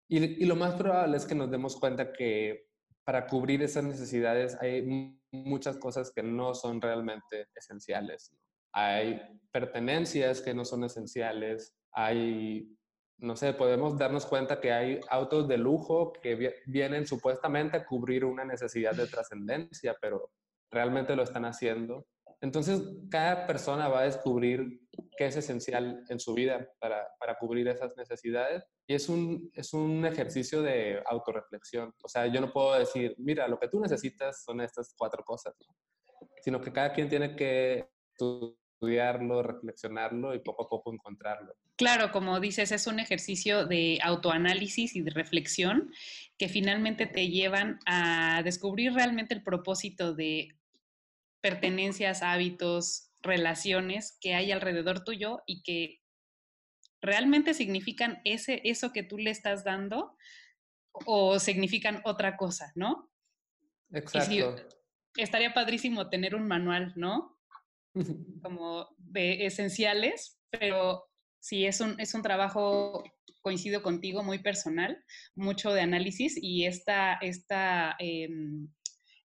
Y, 0.09 0.43
y, 0.43 0.45
lo 0.47 0.57
más 0.57 0.75
probable 0.75 1.17
es 1.17 1.25
que 1.25 1.37
nos 1.37 1.53
demos 1.53 1.77
cuenta 1.77 2.13
que 2.13 2.67
para 3.05 3.27
cubrir 3.27 3.63
esas 3.63 3.85
necesidades 3.85 4.57
hay 4.61 5.17
muchas 5.33 5.77
cosas 5.79 6.11
que 6.13 6.23
no 6.23 6.55
son 6.55 6.81
realmente 6.81 7.47
esenciales. 7.55 8.35
Hay 8.73 9.21
pertenencias 9.53 10.41
que 10.41 10.55
no 10.55 10.65
son 10.65 10.85
esenciales, 10.85 11.75
hay, 11.93 12.77
no 13.19 13.37
sé, 13.37 13.53
podemos 13.53 13.99
darnos 13.99 14.27
cuenta 14.27 14.61
que 14.61 14.73
hay 14.73 15.01
autos 15.09 15.49
de 15.49 15.59
lujo 15.59 16.13
que 16.13 16.55
vienen 16.67 17.07
supuestamente 17.07 17.77
a 17.77 17.85
cubrir 17.85 18.25
una 18.25 18.45
necesidad 18.45 18.95
de 18.95 19.07
trascendencia, 19.07 19.97
pero 20.01 20.31
realmente 20.71 21.17
lo 21.17 21.23
están 21.23 21.45
haciendo. 21.45 22.07
Entonces, 22.43 22.81
cada 23.11 23.47
persona 23.47 23.89
va 23.89 24.01
a 24.01 24.05
descubrir 24.05 24.81
qué 25.17 25.27
es 25.27 25.37
esencial 25.37 26.03
en 26.09 26.19
su 26.19 26.33
vida 26.33 26.67
para, 26.79 27.07
para 27.19 27.37
cubrir 27.37 27.69
esas 27.69 27.95
necesidades. 27.99 28.65
Y 28.87 28.95
es 28.95 29.11
un, 29.11 29.51
es 29.53 29.75
un 29.75 30.07
ejercicio 30.07 30.63
de 30.63 31.03
autorreflexión. 31.07 31.93
O 32.03 32.09
sea, 32.09 32.27
yo 32.29 32.41
no 32.41 32.51
puedo 32.51 32.79
decir, 32.79 33.15
mira, 33.19 33.47
lo 33.47 33.59
que 33.59 33.69
tú 33.69 33.79
necesitas 33.79 34.43
son 34.43 34.63
estas 34.63 34.95
cuatro 34.97 35.23
cosas, 35.23 35.55
sino 36.43 36.61
que 36.61 36.73
cada 36.73 36.93
quien 36.95 37.11
tiene 37.11 37.37
que 37.37 37.91
estudiarlo, 38.15 39.43
reflexionarlo 39.43 40.35
y 40.35 40.39
poco 40.39 40.65
a 40.65 40.69
poco 40.69 40.93
encontrarlo. 40.95 41.55
Claro, 41.77 42.11
como 42.11 42.41
dices, 42.41 42.73
es 42.73 42.87
un 42.87 43.01
ejercicio 43.01 43.67
de 43.67 43.99
autoanálisis 44.03 44.97
y 44.97 45.03
de 45.03 45.11
reflexión 45.11 45.93
que 46.39 46.49
finalmente 46.49 47.07
te 47.07 47.29
llevan 47.29 47.79
a 47.85 48.43
descubrir 48.43 48.95
realmente 48.95 49.35
el 49.35 49.43
propósito 49.43 50.15
de 50.15 50.49
pertenencias, 51.41 52.23
hábitos, 52.23 53.11
relaciones 53.23 54.17
que 54.21 54.35
hay 54.35 54.53
alrededor 54.53 55.05
tuyo 55.05 55.43
y 55.47 55.63
que 55.63 56.01
realmente 57.01 57.55
significan 57.55 58.21
ese, 58.25 58.61
eso 58.65 58.93
que 58.93 59.03
tú 59.03 59.19
le 59.19 59.31
estás 59.31 59.65
dando 59.65 60.17
o 60.93 61.39
significan 61.39 62.01
otra 62.05 62.37
cosa, 62.37 62.73
¿no? 62.75 63.11
Exacto. 63.93 64.57
estaría 65.17 65.53
padrísimo 65.53 66.09
tener 66.09 66.35
un 66.35 66.47
manual, 66.47 66.93
¿no? 66.97 67.39
Como 68.43 68.89
de 68.99 69.47
esenciales, 69.47 70.41
pero 70.51 71.09
sí, 71.41 71.67
es 71.67 71.81
un, 71.81 71.99
es 71.99 72.15
un 72.15 72.23
trabajo, 72.23 73.03
coincido 73.41 73.83
contigo, 73.83 74.23
muy 74.23 74.39
personal, 74.39 75.03
mucho 75.35 75.73
de 75.73 75.81
análisis 75.81 76.39
y 76.41 76.67
esta, 76.67 77.15
esta 77.15 77.97
em, 77.99 78.69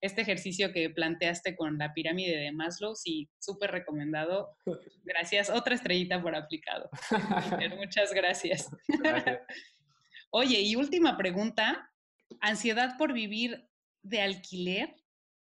este 0.05 0.21
ejercicio 0.21 0.71
que 0.71 0.89
planteaste 0.89 1.55
con 1.55 1.77
la 1.77 1.93
pirámide 1.93 2.37
de 2.37 2.51
Maslow, 2.51 2.95
sí, 2.95 3.29
súper 3.39 3.71
recomendado. 3.71 4.57
Gracias. 5.03 5.49
Otra 5.49 5.75
estrellita 5.75 6.21
por 6.21 6.35
aplicado. 6.35 6.89
Muchas 7.77 8.13
gracias. 8.13 8.69
Oye, 10.31 10.61
y 10.61 10.75
última 10.75 11.17
pregunta. 11.17 11.91
¿Ansiedad 12.41 12.97
por 12.97 13.13
vivir 13.13 13.69
de 14.01 14.21
alquiler 14.21 14.95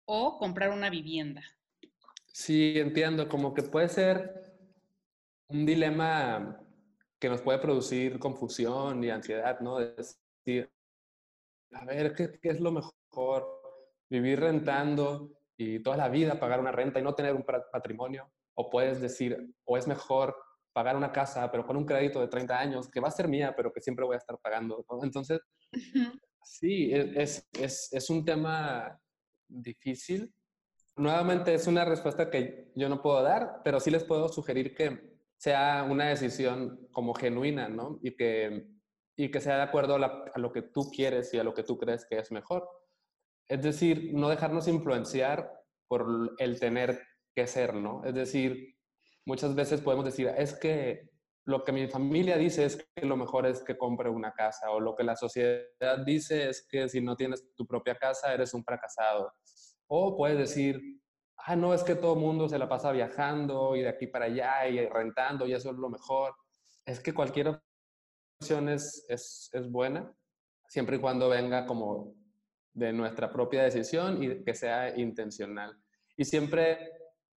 o 0.05 0.37
comprar 0.38 0.70
una 0.70 0.90
vivienda? 0.90 1.42
Sí, 2.27 2.75
entiendo. 2.77 3.29
Como 3.29 3.55
que 3.55 3.62
puede 3.62 3.88
ser 3.88 4.53
un 5.48 5.64
dilema 5.64 6.59
que 7.20 7.29
nos 7.29 7.40
puede 7.40 7.61
producir 7.61 8.18
confusión 8.18 9.03
y 9.05 9.11
ansiedad, 9.11 9.61
¿no? 9.61 9.79
decir, 9.79 10.68
a 11.72 11.85
ver, 11.85 12.14
¿qué, 12.14 12.38
qué 12.42 12.48
es 12.48 12.61
lo 12.61 12.72
mejor? 12.72 13.62
Vivir 14.12 14.40
rentando 14.40 15.33
y 15.57 15.83
toda 15.83 15.96
la 15.96 16.11
vida 16.11 16.38
pagar 16.38 16.61
una 16.61 16.70
renta 16.70 17.01
y 17.01 17.03
no 17.03 17.14
tener 17.14 17.35
un 17.35 17.44
patrimonio. 17.44 18.31
O 18.55 18.68
puedes 18.68 19.01
decir, 19.01 19.55
o 19.64 19.79
es 19.79 19.87
mejor 19.87 20.37
pagar 20.75 20.96
una 20.96 21.12
casa, 21.12 21.51
pero 21.51 21.66
con 21.66 21.77
un 21.77 21.87
crédito 21.87 22.20
de 22.20 22.29
30 22.29 22.59
años, 22.59 22.90
que 22.90 23.01
va 23.01 23.09
a 23.09 23.12
ser 23.12 23.27
mía, 23.27 23.55
pero 23.57 23.72
que 23.72 23.81
siempre 23.81 24.05
voy 24.05 24.14
a 24.14 24.18
estar 24.18 24.38
pagando. 24.38 24.85
Entonces, 25.03 25.40
sí, 26.44 26.92
es, 26.92 27.48
es, 27.59 27.92
es, 27.92 28.11
un 28.11 28.25
tema 28.25 28.98
difícil. 29.48 30.33
Nuevamente, 30.96 31.55
es 31.55 31.66
una 31.66 31.87
respuesta 31.87 32.29
que 32.29 32.70
yo 32.75 32.90
no 32.90 33.01
puedo 33.01 33.22
dar, 33.22 33.62
pero 33.64 33.81
sí 33.81 33.90
les 33.90 34.05
puedo 34.05 34.29
sugerir 34.29 34.75
que 34.75 35.16
sea 35.38 35.87
una 35.88 36.09
decisión 36.09 36.87
como 36.92 37.14
genuina, 37.14 37.68
¿no? 37.68 37.98
Y 38.03 38.14
que, 38.14 38.66
y 39.16 39.31
que 39.31 39.40
sea 39.40 39.57
de 39.57 39.62
acuerdo 39.62 39.96
a, 39.96 40.25
a 40.35 40.38
lo 40.38 40.53
que 40.53 40.61
tú 40.61 40.90
quieres 40.90 41.33
y 41.33 41.38
a 41.38 41.44
lo 41.44 41.55
que 41.55 41.64
tú 41.64 41.79
crees 41.79 42.05
que 42.05 42.18
es 42.18 42.31
mejor. 42.31 42.68
Es 43.48 43.62
decir, 43.62 44.11
no 44.14 44.28
dejarnos 44.28 44.68
influenciar 44.68 45.50
por 45.88 46.35
el 46.38 46.59
tener 46.59 47.02
que 47.35 47.46
ser, 47.46 47.74
¿no? 47.74 48.02
Es 48.05 48.14
decir, 48.14 48.76
muchas 49.26 49.55
veces 49.55 49.81
podemos 49.81 50.05
decir, 50.05 50.28
es 50.37 50.55
que 50.55 51.11
lo 51.44 51.64
que 51.64 51.72
mi 51.72 51.88
familia 51.88 52.37
dice 52.37 52.64
es 52.64 52.87
que 52.94 53.05
lo 53.05 53.16
mejor 53.16 53.46
es 53.46 53.62
que 53.62 53.76
compre 53.76 54.09
una 54.09 54.33
casa 54.33 54.70
o 54.70 54.81
lo 54.81 54.94
que 54.94 55.02
la 55.02 55.16
sociedad 55.16 55.98
dice 56.07 56.48
es 56.48 56.66
que 56.68 56.88
si 56.88 57.00
no 57.00 57.16
tienes 57.16 57.52
tu 57.55 57.66
propia 57.66 57.96
casa 57.96 58.33
eres 58.33 58.55
un 58.55 58.64
fracasado. 58.64 59.33
O 59.88 60.16
puedes 60.16 60.38
decir, 60.38 60.81
ah, 61.38 61.57
no, 61.57 61.74
es 61.74 61.83
que 61.83 61.96
todo 61.96 62.14
el 62.14 62.20
mundo 62.20 62.48
se 62.48 62.59
la 62.59 62.68
pasa 62.68 62.92
viajando 62.92 63.74
y 63.74 63.83
de 63.83 63.88
aquí 63.88 64.07
para 64.07 64.26
allá 64.26 64.68
y 64.68 64.87
rentando 64.88 65.46
y 65.46 65.52
eso 65.52 65.70
es 65.70 65.76
lo 65.76 65.90
mejor. 65.90 66.35
Es 66.85 67.00
que 67.00 67.12
cualquier 67.12 67.61
opción 68.40 68.68
es, 68.68 69.05
es, 69.09 69.50
es 69.52 69.70
buena, 69.70 70.12
siempre 70.68 70.96
y 70.96 71.00
cuando 71.00 71.28
venga 71.28 71.66
como 71.66 72.14
de 72.74 72.92
nuestra 72.92 73.30
propia 73.30 73.62
decisión 73.62 74.22
y 74.22 74.42
que 74.44 74.54
sea 74.54 74.96
intencional. 74.98 75.76
Y 76.16 76.24
siempre 76.24 76.92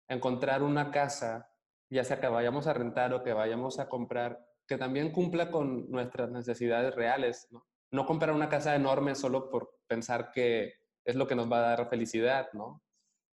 encontrar 0.09 0.63
una 0.63 0.91
casa, 0.91 1.51
ya 1.91 2.05
sea 2.05 2.21
que 2.21 2.29
vayamos 2.29 2.67
a 2.67 2.73
rentar 2.73 3.13
o 3.15 3.23
que 3.23 3.33
vayamos 3.33 3.79
a 3.79 3.89
comprar, 3.89 4.45
que 4.67 4.79
también 4.79 5.13
cumpla 5.13 5.51
con 5.51 5.91
nuestras 5.91 6.31
necesidades 6.31 6.95
reales. 6.95 7.49
No, 7.51 7.67
no 7.91 8.07
comprar 8.07 8.35
una 8.35 8.49
casa 8.49 8.75
enorme 8.75 9.15
solo 9.15 9.51
por 9.51 9.79
pensar 9.87 10.31
que 10.33 10.75
es 11.05 11.17
lo 11.17 11.27
que 11.27 11.35
nos 11.35 11.51
va 11.51 11.59
a 11.59 11.77
dar 11.77 11.89
felicidad, 11.89 12.49
¿no? 12.53 12.83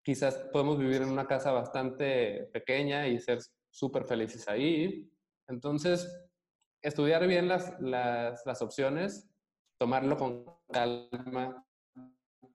Quizás 0.03 0.37
podemos 0.53 0.79
vivir 0.79 1.01
en 1.01 1.09
una 1.09 1.27
casa 1.27 1.51
bastante 1.51 2.51
pequeña 2.53 3.07
y 3.07 3.19
ser 3.21 3.39
súper 3.71 4.05
felices 4.05 4.47
ahí. 4.49 5.11
Entonces, 5.49 6.07
estudiar 6.83 7.27
bien 7.27 7.49
las, 7.49 7.81
las, 7.81 8.45
las 8.45 8.61
opciones, 8.61 9.31
tomarlo 9.79 10.19
con 10.19 10.45
calma 10.71 11.65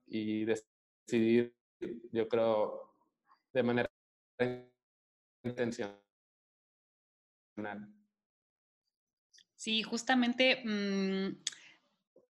y 0.06 0.44
decidir, 0.44 1.54
yo 2.12 2.28
creo, 2.28 2.94
de 3.52 3.62
manera 3.62 3.90
intencional. 5.44 6.00
Sí, 9.56 9.82
justamente 9.82 10.62
mm, 10.64 11.42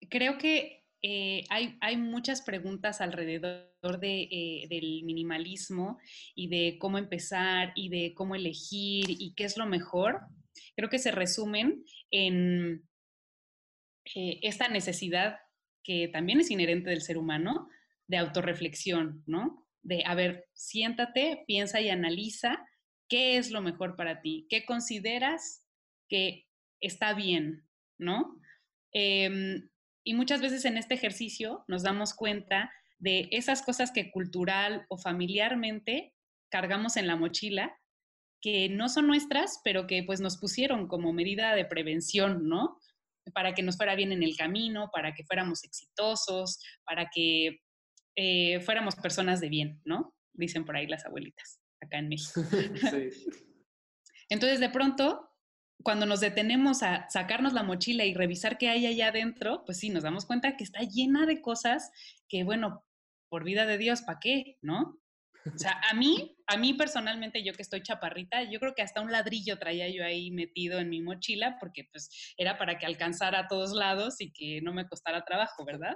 creo 0.10 0.38
que 0.38 0.86
eh, 1.02 1.44
hay, 1.50 1.78
hay, 1.82 1.98
muchas 1.98 2.42
preguntas 2.42 3.02
alrededor 3.02 4.00
de, 4.00 4.24
eh, 4.24 4.68
del 4.70 5.04
minimalismo 5.04 6.00
y 6.34 6.48
de 6.48 6.78
cómo 6.80 6.98
empezar 6.98 7.74
y 7.76 7.90
de 7.90 8.14
cómo 8.16 8.36
elegir 8.36 9.06
y 9.10 9.34
qué 9.36 9.44
es 9.44 9.58
lo 9.58 9.66
mejor. 9.66 10.22
Creo 10.76 10.90
que 10.90 11.00
se 11.00 11.12
resumen 11.12 11.84
en 12.12 12.88
eh, 14.14 14.40
esta 14.42 14.68
necesidad 14.68 15.38
que 15.86 16.08
también 16.08 16.40
es 16.40 16.52
inherente 16.52 16.90
del 16.90 17.02
ser 17.02 17.18
humano 17.18 17.70
de 18.08 18.18
autorreflexión, 18.18 19.24
¿no? 19.28 19.66
De, 19.84 20.04
a 20.06 20.16
ver, 20.16 20.50
siéntate, 20.54 21.44
piensa 21.48 21.80
y 21.80 21.90
analiza 21.90 22.68
qué 23.08 23.38
es 23.38 23.52
lo 23.52 23.62
mejor 23.62 23.96
para 23.96 24.22
ti, 24.22 24.48
qué 24.50 24.66
consideras 24.66 25.64
que 26.10 26.48
está 26.82 27.14
bien, 27.14 27.68
¿no? 28.00 28.42
Em, 28.92 29.70
y 30.04 30.14
muchas 30.16 30.42
veces 30.42 30.66
en 30.66 30.78
este 30.78 30.96
ejercicio 30.96 31.64
nos 31.68 31.84
damos 31.84 32.14
cuenta 32.14 32.72
de 32.98 33.28
esas 33.32 33.62
cosas 33.62 33.92
que 33.92 34.12
cultural 34.12 34.86
o 34.90 34.98
familiarmente 34.98 36.16
cargamos 36.50 36.98
en 36.98 37.08
la 37.08 37.16
mochila, 37.16 37.78
que 38.42 38.70
no 38.70 38.90
son 38.90 39.08
nuestras, 39.08 39.62
pero 39.64 39.86
que 39.86 40.04
pues 40.04 40.20
nos 40.20 40.38
pusieron 40.38 40.88
como 40.88 41.14
medida 41.14 41.54
de 41.56 41.66
prevención, 41.66 42.48
¿no? 42.48 42.80
Para 43.34 43.54
que 43.54 43.64
nos 43.64 43.78
fuera 43.78 43.96
bien 43.96 44.12
en 44.12 44.24
el 44.24 44.36
camino, 44.38 44.90
para 44.94 45.14
que 45.14 45.24
fuéramos 45.24 45.64
exitosos, 45.64 46.60
para 46.86 47.10
que 47.10 47.60
eh, 48.16 48.60
fuéramos 48.62 48.96
personas 48.96 49.42
de 49.42 49.50
bien, 49.50 49.82
¿no? 49.84 50.16
Dicen 50.34 50.66
por 50.66 50.76
ahí 50.76 50.88
las 50.88 51.06
abuelitas, 51.06 51.60
acá 51.82 51.98
en 51.98 52.10
México. 52.10 52.42
Entonces, 54.30 54.60
de 54.60 54.70
pronto, 54.70 55.30
cuando 55.84 56.06
nos 56.06 56.20
detenemos 56.20 56.82
a 56.84 57.08
sacarnos 57.10 57.54
la 57.54 57.64
mochila 57.64 58.06
y 58.06 58.14
revisar 58.14 58.58
qué 58.58 58.70
hay 58.70 58.86
allá 58.86 59.10
adentro, 59.10 59.64
pues 59.66 59.80
sí, 59.80 59.90
nos 59.90 60.04
damos 60.04 60.26
cuenta 60.26 60.58
que 60.58 60.64
está 60.64 60.82
llena 60.82 61.26
de 61.26 61.42
cosas 61.42 61.92
que, 62.28 62.44
bueno, 62.44 62.86
por 63.30 63.44
vida 63.44 63.66
de 63.66 63.78
Dios, 63.78 64.02
¿para 64.02 64.20
qué? 64.20 64.58
¿No? 64.62 65.00
O 65.54 65.58
sea, 65.58 65.80
a 65.92 65.94
mí, 65.94 66.36
a 66.48 66.58
mí 66.58 66.74
personalmente, 66.74 67.44
yo 67.44 67.54
que 67.54 67.62
estoy 67.62 67.82
chaparrita, 67.82 68.44
yo 68.50 68.60
creo 68.60 68.74
que 68.74 68.82
hasta 68.82 69.02
un 69.02 69.12
ladrillo 69.12 69.60
traía 69.60 69.88
yo 69.90 70.04
ahí 70.04 70.32
metido 70.32 70.80
en 70.80 70.90
mi 70.90 71.02
mochila 71.02 71.58
porque 71.60 71.84
pues 71.92 72.10
era 72.38 72.58
para 72.58 72.80
que 72.80 72.86
alcanzara 72.86 73.40
a 73.40 73.48
todos 73.48 73.74
lados 73.74 74.16
y 74.20 74.32
que 74.32 74.62
no 74.62 74.74
me 74.74 74.88
costara 74.88 75.24
trabajo, 75.24 75.64
¿verdad? 75.64 75.94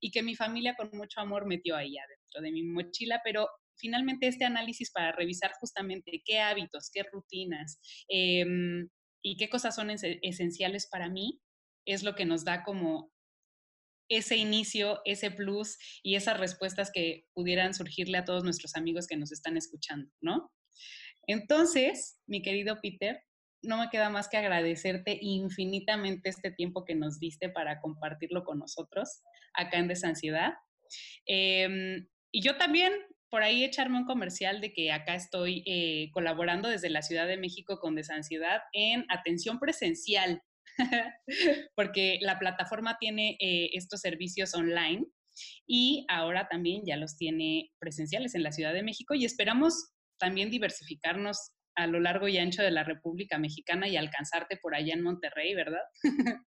Y 0.00 0.10
que 0.10 0.22
mi 0.22 0.36
familia 0.36 0.76
con 0.76 0.90
mucho 0.92 1.20
amor 1.20 1.46
metió 1.46 1.76
ahí 1.76 1.96
adentro 1.98 2.40
de 2.40 2.52
mi 2.52 2.62
mochila, 2.62 3.20
pero 3.24 3.48
finalmente 3.76 4.28
este 4.28 4.44
análisis 4.44 4.92
para 4.92 5.12
revisar 5.12 5.52
justamente 5.58 6.22
qué 6.24 6.40
hábitos, 6.40 6.90
qué 6.92 7.02
rutinas 7.10 7.80
em, 8.08 8.88
y 9.22 9.36
qué 9.36 9.48
cosas 9.48 9.74
son 9.74 9.90
esenciales 9.90 10.86
para 10.88 11.08
mí, 11.08 11.40
es 11.86 12.02
lo 12.02 12.14
que 12.14 12.26
nos 12.26 12.44
da 12.44 12.62
como 12.62 13.13
ese 14.16 14.36
inicio, 14.36 15.00
ese 15.04 15.30
plus 15.30 15.78
y 16.02 16.16
esas 16.16 16.38
respuestas 16.38 16.90
que 16.92 17.26
pudieran 17.34 17.74
surgirle 17.74 18.18
a 18.18 18.24
todos 18.24 18.44
nuestros 18.44 18.76
amigos 18.76 19.06
que 19.06 19.16
nos 19.16 19.32
están 19.32 19.56
escuchando, 19.56 20.10
¿no? 20.20 20.52
Entonces, 21.26 22.18
mi 22.26 22.42
querido 22.42 22.80
Peter, 22.82 23.22
no 23.62 23.78
me 23.78 23.88
queda 23.88 24.10
más 24.10 24.28
que 24.28 24.36
agradecerte 24.36 25.18
infinitamente 25.20 26.28
este 26.28 26.50
tiempo 26.50 26.84
que 26.84 26.94
nos 26.94 27.18
diste 27.18 27.48
para 27.48 27.80
compartirlo 27.80 28.44
con 28.44 28.58
nosotros 28.58 29.22
acá 29.54 29.78
en 29.78 29.88
Desansiedad. 29.88 30.52
Em, 31.26 32.06
y 32.30 32.42
yo 32.42 32.56
también, 32.56 32.92
por 33.30 33.42
ahí 33.42 33.64
echarme 33.64 33.98
un 33.98 34.04
comercial 34.04 34.60
de 34.60 34.72
que 34.72 34.92
acá 34.92 35.14
estoy 35.14 35.62
eh, 35.66 36.10
colaborando 36.12 36.68
desde 36.68 36.90
la 36.90 37.02
Ciudad 37.02 37.26
de 37.26 37.38
México 37.38 37.80
con 37.80 37.94
Desansiedad 37.94 38.60
en 38.72 39.06
atención 39.08 39.58
presencial 39.58 40.42
porque 41.76 42.18
la 42.20 42.38
plataforma 42.38 42.96
tiene 42.98 43.36
eh, 43.40 43.70
estos 43.72 44.00
servicios 44.00 44.54
online 44.54 45.06
y 45.66 46.06
ahora 46.08 46.48
también 46.48 46.82
ya 46.86 46.96
los 46.96 47.16
tiene 47.16 47.70
presenciales 47.78 48.34
en 48.34 48.42
la 48.42 48.52
Ciudad 48.52 48.72
de 48.72 48.82
México 48.82 49.14
y 49.14 49.24
esperamos 49.24 49.92
también 50.18 50.50
diversificarnos 50.50 51.52
a 51.76 51.86
lo 51.86 52.00
largo 52.00 52.28
y 52.28 52.38
ancho 52.38 52.62
de 52.62 52.70
la 52.70 52.84
República 52.84 53.38
Mexicana 53.38 53.88
y 53.88 53.96
alcanzarte 53.96 54.56
por 54.56 54.74
allá 54.74 54.94
en 54.94 55.02
Monterrey, 55.02 55.54
¿verdad? 55.54 55.82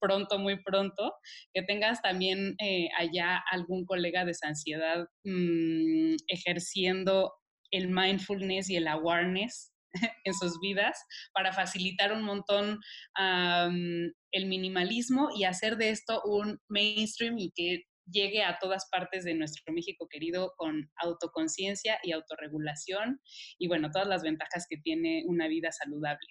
pronto, 0.00 0.38
muy 0.38 0.62
pronto, 0.62 1.14
que 1.54 1.62
tengas 1.62 2.02
también 2.02 2.56
eh, 2.60 2.88
allá 2.98 3.42
algún 3.50 3.86
colega 3.86 4.24
de 4.24 4.34
ansiedad 4.42 5.06
mm, 5.24 6.16
ejerciendo 6.28 7.32
el 7.70 7.88
mindfulness 7.88 8.70
y 8.70 8.76
el 8.76 8.86
awareness 8.86 9.72
en 10.24 10.34
sus 10.34 10.58
vidas 10.60 10.98
para 11.32 11.52
facilitar 11.52 12.12
un 12.12 12.22
montón 12.22 12.80
el 13.16 14.46
minimalismo 14.46 15.30
y 15.34 15.44
hacer 15.44 15.76
de 15.76 15.90
esto 15.90 16.22
un 16.24 16.60
mainstream 16.68 17.38
y 17.38 17.52
que 17.52 17.84
llegue 18.10 18.44
a 18.44 18.58
todas 18.58 18.88
partes 18.90 19.24
de 19.24 19.34
nuestro 19.34 19.72
México 19.72 20.08
querido 20.08 20.54
con 20.56 20.90
autoconciencia 20.96 21.98
y 22.02 22.12
autorregulación 22.12 23.20
y 23.58 23.68
bueno, 23.68 23.90
todas 23.90 24.08
las 24.08 24.22
ventajas 24.22 24.66
que 24.68 24.76
tiene 24.76 25.24
una 25.26 25.48
vida 25.48 25.72
saludable. 25.72 26.28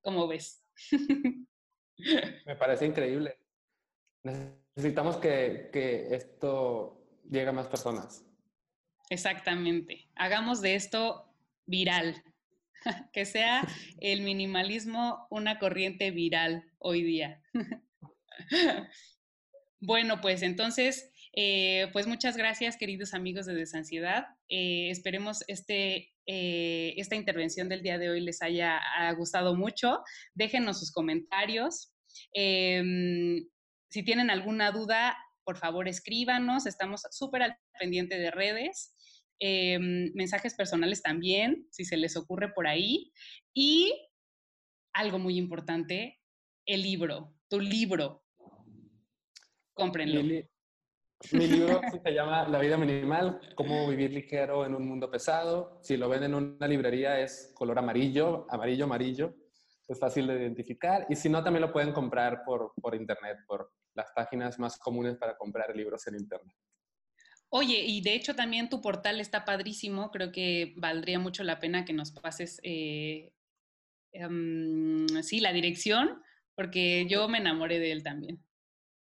¿Cómo 0.00 0.26
ves? 0.26 0.64
Me 2.46 2.56
parece 2.56 2.86
increíble. 2.86 3.38
Necesitamos 4.22 5.16
que, 5.18 5.68
que 5.72 6.14
esto 6.14 7.20
llegue 7.28 7.48
a 7.48 7.52
más 7.52 7.66
personas. 7.66 8.24
Exactamente. 9.10 10.08
Hagamos 10.14 10.60
de 10.62 10.76
esto 10.76 11.34
viral. 11.66 12.22
que 13.12 13.24
sea 13.24 13.66
el 14.00 14.22
minimalismo 14.22 15.26
una 15.30 15.58
corriente 15.58 16.10
viral 16.10 16.64
hoy 16.78 17.02
día. 17.02 17.42
bueno, 19.80 20.20
pues 20.20 20.42
entonces, 20.42 21.10
eh, 21.34 21.88
pues 21.92 22.06
muchas 22.06 22.36
gracias, 22.36 22.76
queridos 22.76 23.14
amigos 23.14 23.46
de 23.46 23.54
Desansiedad. 23.54 24.26
Eh, 24.48 24.90
esperemos 24.90 25.44
este, 25.46 26.12
eh, 26.26 26.94
esta 26.96 27.16
intervención 27.16 27.68
del 27.68 27.82
día 27.82 27.98
de 27.98 28.10
hoy 28.10 28.20
les 28.20 28.42
haya 28.42 28.80
gustado 29.16 29.54
mucho. 29.54 30.00
Déjenos 30.34 30.80
sus 30.80 30.92
comentarios. 30.92 31.92
Em, 32.32 33.46
si 33.90 34.02
tienen 34.02 34.30
alguna 34.30 34.72
duda, 34.72 35.16
por 35.44 35.56
favor 35.56 35.88
escríbanos. 35.88 36.66
Estamos 36.66 37.02
súper 37.10 37.42
al 37.42 37.56
pendiente 37.78 38.18
de 38.18 38.30
redes. 38.30 38.94
Em, 39.42 40.12
mensajes 40.14 40.54
personales 40.54 41.00
también, 41.00 41.66
si 41.70 41.86
se 41.86 41.96
les 41.96 42.14
ocurre 42.14 42.52
por 42.52 42.66
ahí. 42.66 43.10
Y 43.54 43.90
algo 44.92 45.18
muy 45.18 45.38
importante, 45.38 46.20
el 46.66 46.82
libro, 46.82 47.34
tu 47.48 47.58
libro. 47.58 48.22
Cómprenlo. 49.72 50.22
Mi, 50.22 51.46
libro 51.46 51.80
se 52.04 52.12
llama 52.12 52.48
La 52.48 52.60
vida 52.60 52.76
minimal, 52.76 53.40
cómo 53.54 53.88
vivir 53.88 54.10
ligero 54.10 54.66
en 54.66 54.74
un 54.74 54.86
mundo 54.86 55.10
pesado. 55.10 55.78
Si 55.82 55.96
lo 55.96 56.10
ven 56.10 56.24
en 56.24 56.34
una 56.34 56.68
librería 56.68 57.18
es 57.20 57.52
color 57.54 57.78
amarillo, 57.78 58.46
amarillo, 58.50 58.84
amarillo. 58.84 59.34
Es 59.88 59.98
fácil 59.98 60.26
de 60.26 60.34
identificar. 60.34 61.06
Y 61.08 61.16
si 61.16 61.30
no, 61.30 61.42
también 61.42 61.62
lo 61.62 61.72
pueden 61.72 61.92
comprar 61.92 62.44
por, 62.44 62.74
por 62.80 62.94
internet, 62.94 63.38
por 63.46 63.72
las 63.94 64.10
páginas 64.14 64.58
más 64.58 64.78
comunes 64.78 65.16
para 65.16 65.36
comprar 65.36 65.74
libros 65.74 66.06
en 66.06 66.16
internet. 66.16 66.56
Oye, 67.52 67.84
y 67.84 68.00
de 68.00 68.14
hecho 68.14 68.36
también 68.36 68.68
tu 68.68 68.80
portal 68.80 69.20
está 69.20 69.44
padrísimo, 69.44 70.12
creo 70.12 70.30
que 70.30 70.72
valdría 70.76 71.18
mucho 71.18 71.42
la 71.42 71.58
pena 71.58 71.84
que 71.84 71.92
nos 71.92 72.12
pases, 72.12 72.60
eh, 72.62 73.32
em, 74.12 75.08
sí, 75.22 75.40
la 75.40 75.52
dirección, 75.52 76.22
porque 76.54 77.06
yo 77.08 77.28
me 77.28 77.38
enamoré 77.38 77.80
de 77.80 77.90
él 77.90 78.04
también. 78.04 78.44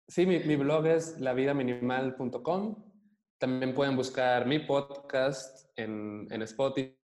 Sí, 0.10 0.26
mi, 0.26 0.56
blog 0.58 0.86
es 0.88 1.20
lavidaminimal.com. 1.22 2.92
También 3.40 3.74
pueden 3.74 3.96
buscar 3.96 4.46
mi 4.46 4.60
podcast 4.60 5.70
en, 5.78 6.28
Spotify, 6.42 6.98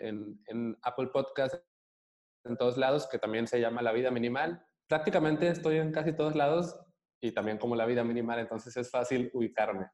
en, 0.00 0.42
en 0.46 0.78
Apple 0.82 1.08
Podcast, 1.12 1.56
en 2.46 2.56
todos 2.56 2.78
lados, 2.78 3.06
que 3.06 3.18
también 3.18 3.46
se 3.46 3.60
llama 3.60 3.82
La 3.82 3.92
Vida 3.92 4.10
Minimal. 4.10 4.64
Prácticamente 4.88 5.48
estoy 5.48 5.76
en 5.76 5.92
casi 5.92 6.14
todos 6.14 6.34
lados 6.34 6.74
y 7.22 7.30
también 7.30 7.56
como 7.56 7.76
la 7.76 7.86
vida 7.86 8.02
minimal, 8.02 8.40
entonces 8.40 8.76
es 8.76 8.90
fácil 8.90 9.30
ubicarme. 9.32 9.86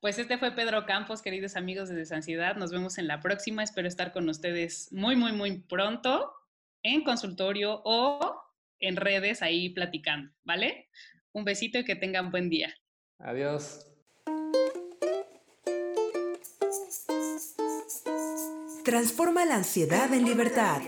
Pues 0.00 0.18
este 0.18 0.36
fue 0.36 0.52
Pedro 0.52 0.84
Campos, 0.84 1.22
queridos 1.22 1.56
amigos 1.56 1.88
de 1.88 1.94
Desansiedad. 1.94 2.56
Nos 2.56 2.72
vemos 2.72 2.98
en 2.98 3.06
la 3.06 3.20
próxima. 3.20 3.62
Espero 3.62 3.88
estar 3.88 4.12
con 4.12 4.28
ustedes 4.28 4.92
muy, 4.92 5.16
muy, 5.16 5.32
muy 5.32 5.60
pronto 5.60 6.32
en 6.82 7.04
consultorio 7.04 7.80
o 7.84 8.40
en 8.80 8.96
redes 8.96 9.42
ahí 9.42 9.70
platicando, 9.70 10.32
¿vale? 10.44 10.88
Un 11.32 11.44
besito 11.44 11.78
y 11.78 11.84
que 11.84 11.96
tengan 11.96 12.30
buen 12.30 12.50
día. 12.50 12.74
Adiós. 13.18 13.84
Transforma 18.84 19.44
la 19.44 19.56
ansiedad 19.56 20.12
en 20.12 20.24
libertad. 20.24 20.80